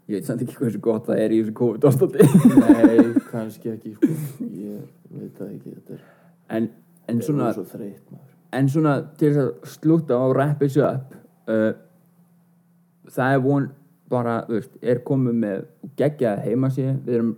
[0.09, 2.27] ég veit samt ekki hversu gott það er í þessu COVID ástandi
[2.59, 4.09] Nei, kannski ekki sko.
[4.43, 4.81] Ég
[5.13, 6.01] veit það ekki Þetta er,
[6.57, 6.69] en,
[7.07, 11.15] en, er svona, svo maður en svona til þess að slúta og wrap this up
[11.49, 11.71] uh,
[13.13, 13.71] það er von
[14.13, 15.61] bara, þú veist, er komið með
[15.97, 17.29] geggja heimasíð, við erum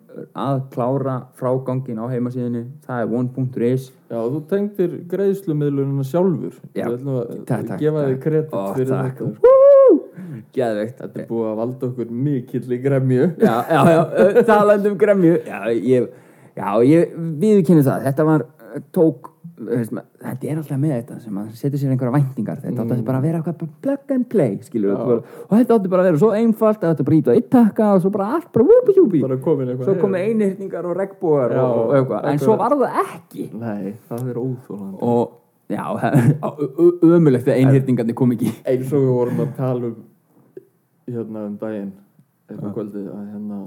[0.41, 7.69] að klára frágangin á heimasíðinni það er one.is Já, þú tengdir greiðslumiðlunina sjálfur Já, takk,
[7.69, 8.23] takk, gefa þig takk.
[8.25, 9.21] kredit Ó, fyrir takk.
[9.21, 9.53] þetta sko.
[10.55, 10.97] Geðveikt.
[11.01, 13.29] Þetta er búið að valda okkur mikill í gremju.
[13.41, 15.37] Já, já, já, talandi um gremju.
[15.47, 16.09] Já, ég,
[16.55, 17.15] já, ég
[17.45, 18.09] viðkynni það.
[18.09, 18.45] Þetta var,
[18.95, 22.83] tók veist, ma- þetta er alltaf með þetta sem að setja sér einhverja væntingar, þetta
[22.83, 26.09] átti bara að vera eitthvað plug and play, skilur bara, og þetta átti bara að
[26.09, 29.87] vera svo einfalt að þetta brýta eitt takka og svo bara allt, bara komin eitthvað
[29.87, 33.47] svo komið einhyrningar og regnbúar Já, og, og eitthvað, en svo var það ekki.
[33.61, 35.23] Nei, það er óþólandi og
[35.71, 35.85] já,
[37.15, 38.51] ömulegt að einhyrningarnir kom ekki.
[38.67, 39.95] Eins og við vorum að tala um
[41.07, 41.91] hérna um daginn
[42.49, 43.59] eitthvað kvöldið að hérna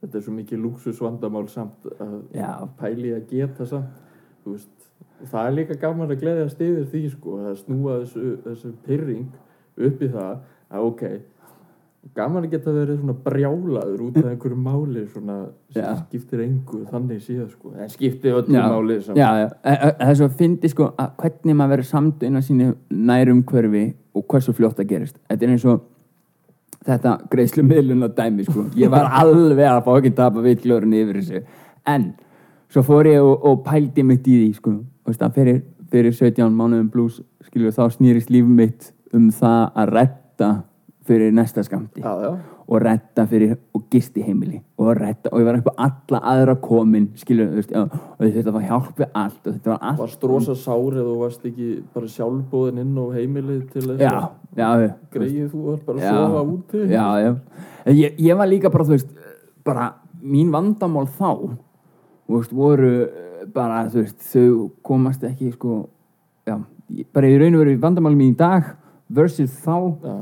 [0.00, 2.52] þetta er svo mikið lúksusvandamál samt að Já.
[2.80, 3.98] pæli að geta samt
[4.44, 4.88] þú veist,
[5.30, 9.28] það er líka gaman að gleðjast yfir því sko, að snúa þessu, þessu pyrring
[9.80, 10.32] upp í það
[10.70, 11.04] að ok
[12.16, 15.36] gaman að geta verið svona brjálaður út af einhverju máli svona
[15.74, 15.90] sem Já.
[16.06, 19.20] skiptir engu þannig síðan sko en skiptir öllu máli samt.
[19.20, 23.44] Það er svo að fyndi sko að hvernig maður verður samt inn á sínu nærum
[23.50, 23.84] hverfi
[24.16, 25.20] og hversu fljótt það gerist.
[25.28, 25.84] Þetta er eins og
[26.86, 28.66] þetta greiðslu miðlun dæmi sko.
[28.78, 31.42] Ég var alveg að fá ekki tapa vitglörun yfir þessu.
[31.88, 32.12] En
[32.70, 34.78] svo fór ég og, og pældi mitt í því sko.
[35.04, 39.94] Og veist, fyrir, fyrir 17 mánuðum blues skilur þá snýrist líf mitt um það að
[39.96, 40.50] retta
[41.08, 42.30] fyrir næsta skamti já, já,
[42.70, 47.08] og retta fyrir og gisti heimili og retta og ég var eitthvað alla aðra komin
[47.18, 50.54] skilur, þú veist, og þetta var hjálp við allt og þetta var allt varst rosa
[50.54, 54.92] sár eða þú varst ekki bara sjálfbóðin inn á heimilið til þess já, að já,
[55.16, 56.10] greið þú var bara Já.
[56.12, 57.32] að sofa úti já, já.
[57.96, 59.10] Ég, ég var líka bara, þú veist
[59.66, 59.88] bara
[60.22, 65.80] mín vandamál þá þú veist, voru eh, bara, þú veist, þau komast ekki sko,
[66.46, 66.54] já,
[66.94, 68.76] ég- bara í raun og veru vandamál mín í dag
[69.10, 69.74] versus þá
[70.06, 70.14] já,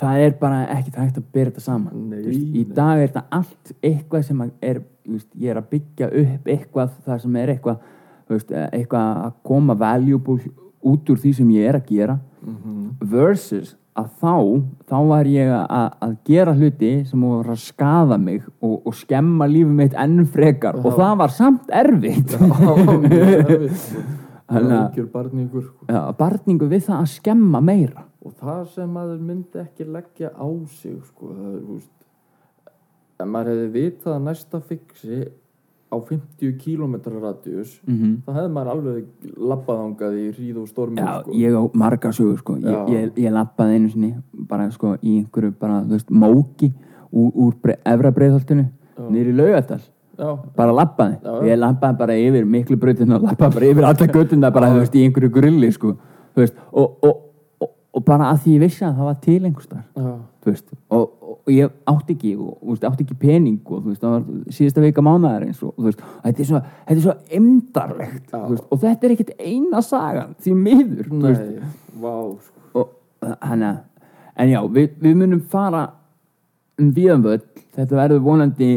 [0.00, 3.24] það er bara ekki hægt að bera þetta saman Nei, veist, í dag er þetta
[3.38, 7.82] allt eitthvað sem er veist, ég er að byggja upp eitthvað það sem er eitthvað
[8.28, 10.38] veist, eitthvað að koma valuable
[10.88, 14.34] út úr því sem ég er að gera mhm, versus að þá
[14.86, 19.48] þá var ég að, að gera hluti sem voru að skaða mig og, og skemma
[19.50, 20.98] lífið mitt enn frekar og Já.
[21.00, 22.44] það var samt erfitt Já,
[23.02, 24.04] mjög erfitt, sko.
[24.48, 25.88] Þannig að- Algjör barningur sko.
[25.92, 30.48] Já, barningu við það að skemma meira og það sem maður myndi ekki leggja á
[30.80, 31.94] sig sko, það er, veist
[33.18, 35.20] ef maður hefði vitað að næsta fixi
[35.88, 41.12] á 50 km radius mm þá hefði maður alveg labbaðangað í hríð og stormi Já,
[41.22, 41.36] sko.
[41.38, 42.56] ég á marga sögur sko.
[42.56, 42.80] ég, Já.
[42.92, 44.10] ég, ég lappaði einu sinni
[44.50, 46.72] bara sko í einhverju bara, þú veist, móki
[47.10, 48.12] úr, úr bre, efra
[49.08, 49.80] niður í laugadal
[50.18, 54.08] já, bara lappaði, Já, ég lappaði bara yfir miklu brautina og lappaði bara yfir alla
[54.16, 55.94] göttuna bara, þú veist, í einhverju grilli sko,
[56.34, 57.24] þú veist, og, og,
[57.98, 60.12] og, bara að því ég vissi að það var til einhvers þar já,
[60.44, 64.14] þú veist, og, og, ég átti ekki og, veist, átti ekki pening og veist, það
[64.14, 68.80] var síðasta vika mánaðarins og, og veist, þetta er svo, þetta er svo emdarlegt, og
[68.84, 71.34] þetta er ekkit eina sagan, því miður nei,
[71.98, 72.14] vá
[72.46, 72.84] sko.
[72.84, 73.84] og hann að
[74.38, 75.88] en já, við, við munum fara
[76.78, 78.72] um viðanvöld, þetta verður vonandi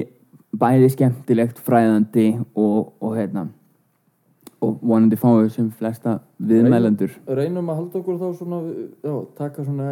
[0.61, 3.45] bæði skemmtilegt fræðandi og, og hérna
[4.61, 8.59] og vonandi fáum við sem flesta viðmælendur reynum að halda okkur þá svona
[9.01, 9.87] já, taka svona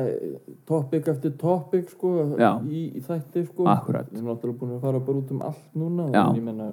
[0.70, 2.11] topic eftir topic sko,
[2.70, 3.65] í, í þætti sko.
[3.65, 4.11] Akkurat.
[4.11, 6.26] við erum náttúrulega búin að fara bara út um allt núna Já.
[6.30, 6.70] en ég menna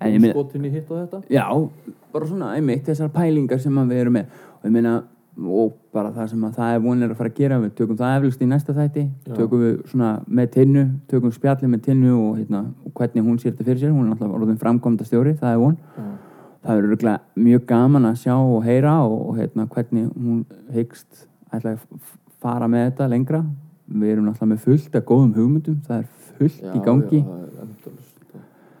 [0.00, 1.46] En ég meina- skotin í hitt og þetta Já,
[2.12, 4.26] bara svona einmitt þessar pælingar sem við erum með
[4.58, 4.92] og ég meina,
[5.38, 8.16] og bara það sem að það er vonir að fara að gera, við tökum það
[8.18, 9.34] eflust í næsta þætti, Já.
[9.34, 13.52] tökum við svona með tinnu, tökum spjalli með tinnu og, hérna, og hvernig hún sér
[13.54, 15.76] þetta fyrir sér, hún er alltaf orðin framkomda stjóri, það er von.
[16.64, 21.86] Það verður mjög gaman að sjá og heyra og, hérna, hvernig hún ætla að
[22.42, 23.42] fara með þetta lengra.
[23.88, 25.80] Við erum náttúrulega með fullt af góðum hugmyndum.
[25.86, 27.22] Það er fullt Já, í gangi.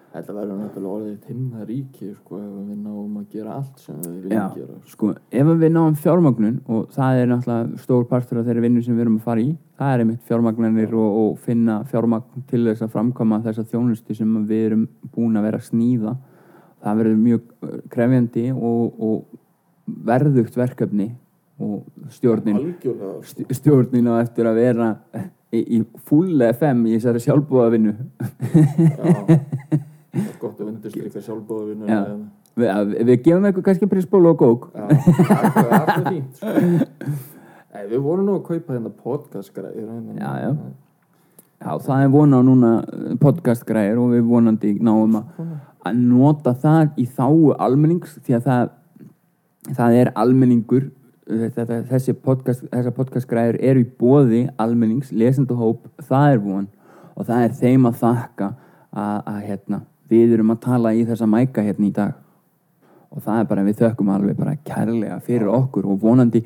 [0.08, 4.14] Þetta verður náttúrulega orðið himna ríki sko, ef við náum að gera allt sem við
[4.24, 8.64] viljum gera sko, ef við náum fjármagnun og það er náttúrulega stór partur af þeirri
[8.64, 12.46] vinnu sem við erum að fara í það er einmitt fjármagnanir og, og finna fjármagn
[12.50, 16.16] til þess að framkama þessa þjónustu sem við erum búin að vera að sníða
[16.84, 21.10] það verður mjög uh, krefjandi og, og verðugt verkefni
[21.58, 21.82] og
[22.14, 23.42] stjórnin Algjörlega sko.
[23.42, 24.90] st- stjórnin á eftir að vera
[25.50, 27.94] í, í full FM í þessari sjálfbúðavinnu
[28.88, 31.98] Já, það er gott að undirstrykka sjálfbóðavinnu Já.
[32.58, 36.52] við, að- við gefum eitthvað kannski prisból og kók Já, það er alltaf fínt sko.
[37.68, 40.52] Nei, við vorum nú að kaupa hérna podcast græður Já, já.
[41.58, 42.70] Já, það er vona núna
[43.18, 45.48] podcastgræðir og við vonandi náum að,
[45.88, 48.70] að nota það í þáu almennings því að það,
[49.78, 50.88] það er almenningur
[51.28, 56.68] þetta, þessi podcast, þessar podcastgræðir eru í bóði almennings, lesendahóp það er von.
[57.18, 61.28] Og það er þeim að þakka að, að hérna, við erum að tala í þessa
[61.28, 62.16] mæka hérna í dag.
[63.08, 66.42] Og það er bara, við þökkum alveg bara kærlega fyrir okkur og vonandi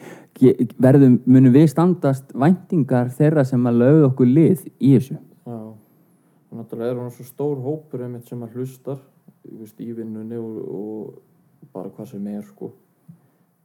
[0.83, 5.19] verðum, munum við standast væntingar þeirra sem að lögðu okkur lið í þessu.
[5.19, 9.03] Já, og náttúrulega er hann svo stór hópur einmitt sem að hlustar
[9.45, 12.73] veist, í vinnunni og, og bara hvað sem er sko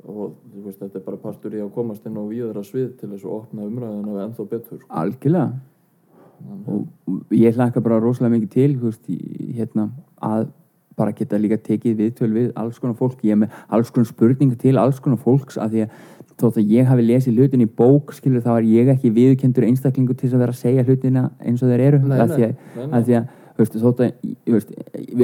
[0.07, 3.25] og veist, þetta er bara partur í að komast inn á víðara svið til þess
[3.25, 4.91] að opna umræðina við ennþá betur sko.
[5.01, 5.49] algjörlega
[6.67, 9.09] og og ég hlakka bara rosalega mikið til veist,
[9.57, 9.89] hérna,
[10.21, 10.49] að
[10.97, 14.57] bara geta líka tekið viðtöl við alls konar fólk, ég er með alls konar spurningar
[14.61, 15.97] til alls konar fólks af því að
[16.37, 20.15] þótt að ég hafi lesið hlutin í bók skilur þá er ég ekki viðkendur einstaklingu
[20.17, 22.91] til að vera að segja hlutina eins og þeir eru Nei, að, nei, nei, nei.
[22.93, 24.11] af því að veist, að,
[24.47, 24.73] veist,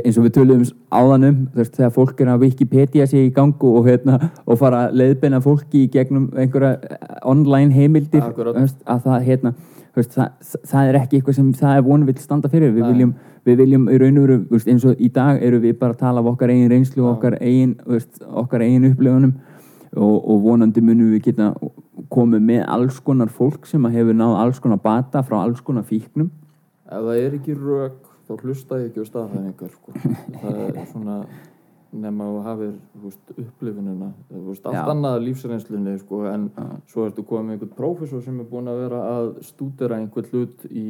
[0.03, 3.75] eins og við töluðum um, þú veist, þegar fólk er að Wikipedia sig í gangu
[3.77, 9.19] og, hérna, og fara að leiðbeina fólki í gegnum einhverja eh, online heimildir að það,
[9.27, 9.53] hérna,
[9.99, 13.59] það, það er ekki eitthvað sem það er vonu vill standa fyrir, við viljum við
[13.59, 16.29] viljum í raun og veru, eins og í dag eru við bara að tala af
[16.31, 17.75] okkar eigin reynslu og okkar eigin,
[18.63, 19.33] eigin upplifunum.
[19.93, 21.51] Og, og vonandi munum við geta
[22.09, 25.85] komið með alls konar fólk sem að hefur náð alls konar bata frá alls konar
[25.85, 26.31] fíknum.
[26.89, 29.95] Ef það er ekki rök þá hlusta ég ekki á staðhæfingar sko.
[30.41, 31.17] það er svona
[31.93, 33.01] nema að þú
[34.47, 34.83] veist, allt Já.
[34.89, 36.63] annað lífsreynslunni sko, en Já.
[36.89, 40.65] svo ertu komið með einhvern prófessor sem er búin að vera að stúdera einhvern hlut
[40.71, 40.87] í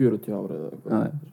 [0.00, 1.32] 40 ára eða eitthvað það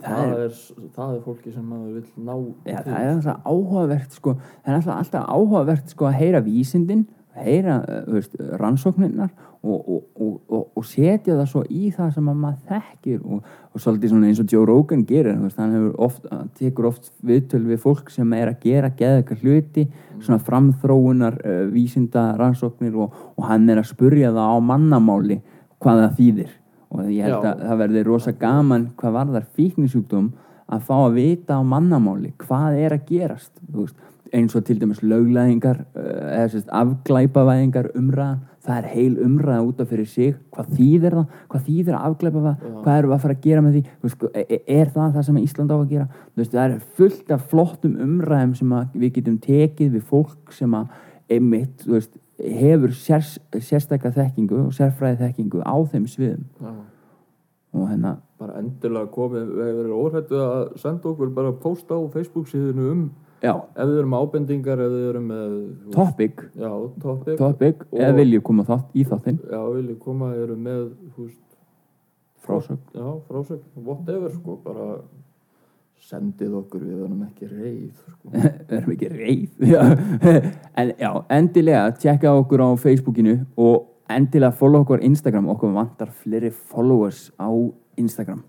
[0.00, 2.34] það, er- það er fólki sem maður vil ná
[2.64, 4.34] Já, það er alltaf áhugavert sko,
[4.64, 7.02] það er alltaf, áhugavert sko að heyra vísindin,
[7.36, 12.38] heyra uh, veist, rannsóknirnar og, og, og, og, setja það svo í það sem að
[12.40, 16.24] maður þekkir og, og svolítið eins og Joe Rogan gerir, hann oft,
[16.56, 19.86] tekur oft viðtöl við fólk sem er að gera geða eitthvað hluti,
[20.20, 25.40] svona framþróunar uh, vísinda rannsóknir og, og hann er að spurja það á mannamáli
[25.80, 26.54] hvað það þýðir.
[26.90, 27.50] Og ég held Já.
[27.52, 30.30] að það verði rosa gaman hvað varðar fíknisjúkdóm
[30.70, 34.78] að fá að vita á mannamáli hvað er að gerast þú veist, eins og til
[34.80, 36.04] dæmis löglæðingar uh,
[36.36, 41.36] eða sérst afglæpavæðingar umræðan, það er heil umræða út af fyrir sig, hvað þýðir það?
[41.50, 42.72] Hvað þýðir að afglæpavæða, Já.
[42.84, 45.40] hvað við að fara að gera með því, veist, e- e- er það það sem
[45.40, 49.94] Ísland á að gera, veist, það er fullt af flottum umræðum sem við getum tekið
[49.96, 50.98] við fólk sem að
[51.30, 56.46] einmitt, þú veist, hefur sérs, sérstakka þekkingu og sérfræði þekkingu á þeim sviðum.
[56.60, 56.72] Já.
[57.70, 61.98] og hérna bara endilega komið við hefur verið óhættu að senda okkur bara post á
[62.10, 63.02] Facebook síðinu um
[63.40, 65.52] Já, ef við erum með ábendingar ef við erum með
[65.94, 67.86] topic, já, topic, topic.
[67.96, 69.38] Eða viljið koma þátt í þáttinn?
[69.48, 70.82] Já, viljið koma eru með
[71.16, 71.38] veist,
[72.44, 72.82] frásögn.
[72.92, 74.90] Já, frásögn, whatever sko, bara
[76.10, 78.34] sendið okkur við erum ekki reið sko.
[78.34, 79.64] við erum ekki reið.
[79.72, 79.82] Já.
[80.82, 81.10] en já,
[81.40, 85.48] endilega tjekka okkur á Facebookinu og endilega follow okkur á Instagram.
[85.56, 87.48] Okkur vantar fleiri followers á
[87.96, 88.44] Instagram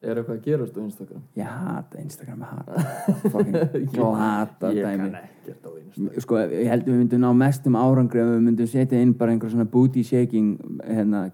[0.00, 1.22] er eitthvað að gerast á Instagram?
[1.36, 3.58] Ég hata Instagram ég hata fucking
[3.94, 4.96] glata ég dæmi.
[5.02, 6.22] kann ekkert á Instagram.
[6.24, 9.52] Sko, ég held við myndum ná mestum árangri ef við myndum setja inn bara einhver
[9.52, 10.54] svona booty shaking
[10.86, 11.26] hérna,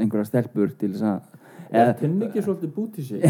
[0.00, 1.38] einhverja stelpur til þess að
[1.72, 3.20] er tinn ekki svolítið búti sig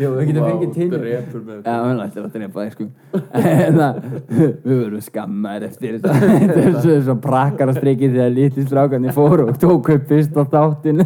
[0.00, 2.86] Já, við getum fengið með Já, hann ætlar að drepa þig sko.
[3.20, 3.98] Það,
[4.30, 6.14] Við verðum skammaðir eftir þetta.
[6.40, 11.02] Þetta er svo, svo prakkarastrikið þegar litli strákarnir fóru og tók upp fyrst á þáttin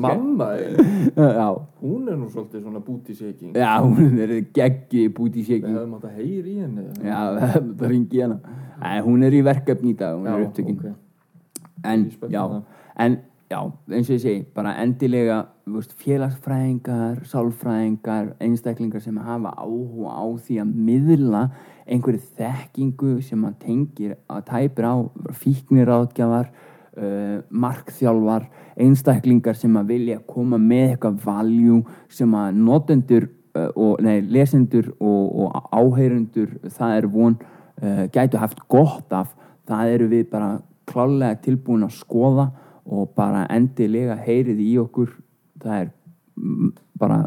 [0.00, 0.80] mamma, er-
[1.16, 1.48] Já,
[1.82, 5.96] hún er nú svolítið svona búti shaking já, hún er geggi búti við shaking hefum
[5.98, 8.38] átt að heyri í henni Já, það ringi hana.
[8.82, 10.86] Æ, Hún er í verkefni í dag, hún er upptökin ok.
[11.86, 12.62] en, já, það.
[13.04, 13.16] en
[13.52, 13.60] já,
[13.92, 20.58] eins og ég segi bara endilega veist, félagsfræðingar, sálfræðingar einstaklingar sem hafa áhuga á því
[20.62, 21.42] að miðla
[21.84, 24.94] einhverju þekkingu sem að tengir að tæpir á
[25.42, 28.48] fíkniráðgjafar uh, markþjálfar
[28.80, 31.82] einstaklingar sem að vilja koma með eitthvað valjú
[32.12, 38.40] sem að notendur uh, og, nei, lesendur og, og áheyrundur það er von uh, gætu
[38.40, 39.34] haft gott af
[39.68, 40.52] það eru við bara
[40.88, 42.50] klálega tilbúin að skoða
[42.86, 45.12] og bara endilega heyrið í okkur.
[45.62, 45.90] Það er
[46.98, 47.18] bara,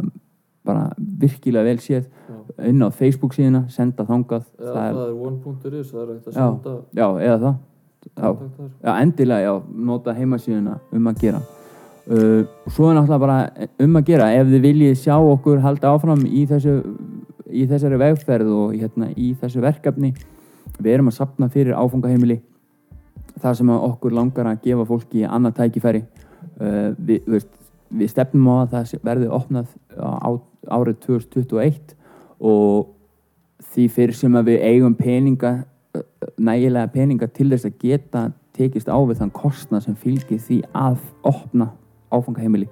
[0.65, 2.05] bara virkilega vel séð.
[2.25, 2.67] Já.
[2.69, 4.45] inn á Facebook síðuna, senda þangað.
[4.59, 7.55] Eða það er, er one.is, það er hægt að senda já, eða það.
[8.05, 8.29] Já,
[8.85, 9.53] já, endilega, já,
[9.89, 11.41] nota heimasíðuna um að gera.
[12.05, 14.29] Uh, svo er náttúrulega bara um að gera.
[14.37, 16.75] Ef þið viljið sjá okkur halda áfram í þessu
[17.55, 20.13] í þessari vegferð og hérna, í þessu verkefni.
[20.77, 22.41] Við erum að sapna fyrir áfangaheimili
[23.41, 26.03] það sem að okkur langar að gefa fólki annað tækifæri.
[26.55, 27.47] Uh, við, við,
[27.99, 30.29] við stefnum á að það verði opnað á
[30.71, 31.95] árið 2021
[32.45, 32.91] og
[33.73, 36.05] því fyrir sem að við eigum peninga uh,
[36.37, 38.25] nægilega peninga til þess að geta
[38.55, 41.73] tekist á við þann kostnað sem fylgir því að opna
[42.13, 42.69] áfangaheimili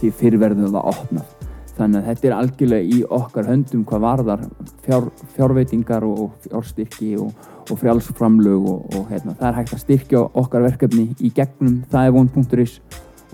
[0.00, 1.39] því fyrir verðum það opnað
[1.80, 4.42] þannig að þetta er algjörlega í okkar höndum hvað varðar
[4.86, 10.24] fjár, fjárveitingar og fjárstyrki og, og frjálsframlög og, og hérna, það er hægt að styrkja
[10.42, 12.76] okkar verkefni í gegnum það er von.is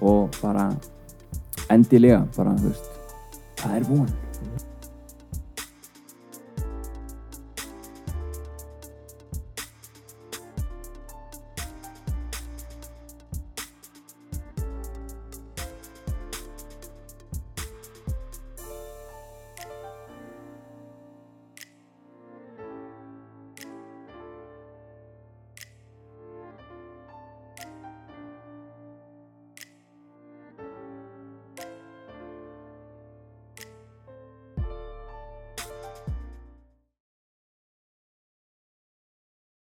[0.03, 0.71] og bara
[1.73, 2.89] endilega bara, veist,
[3.63, 4.09] það er von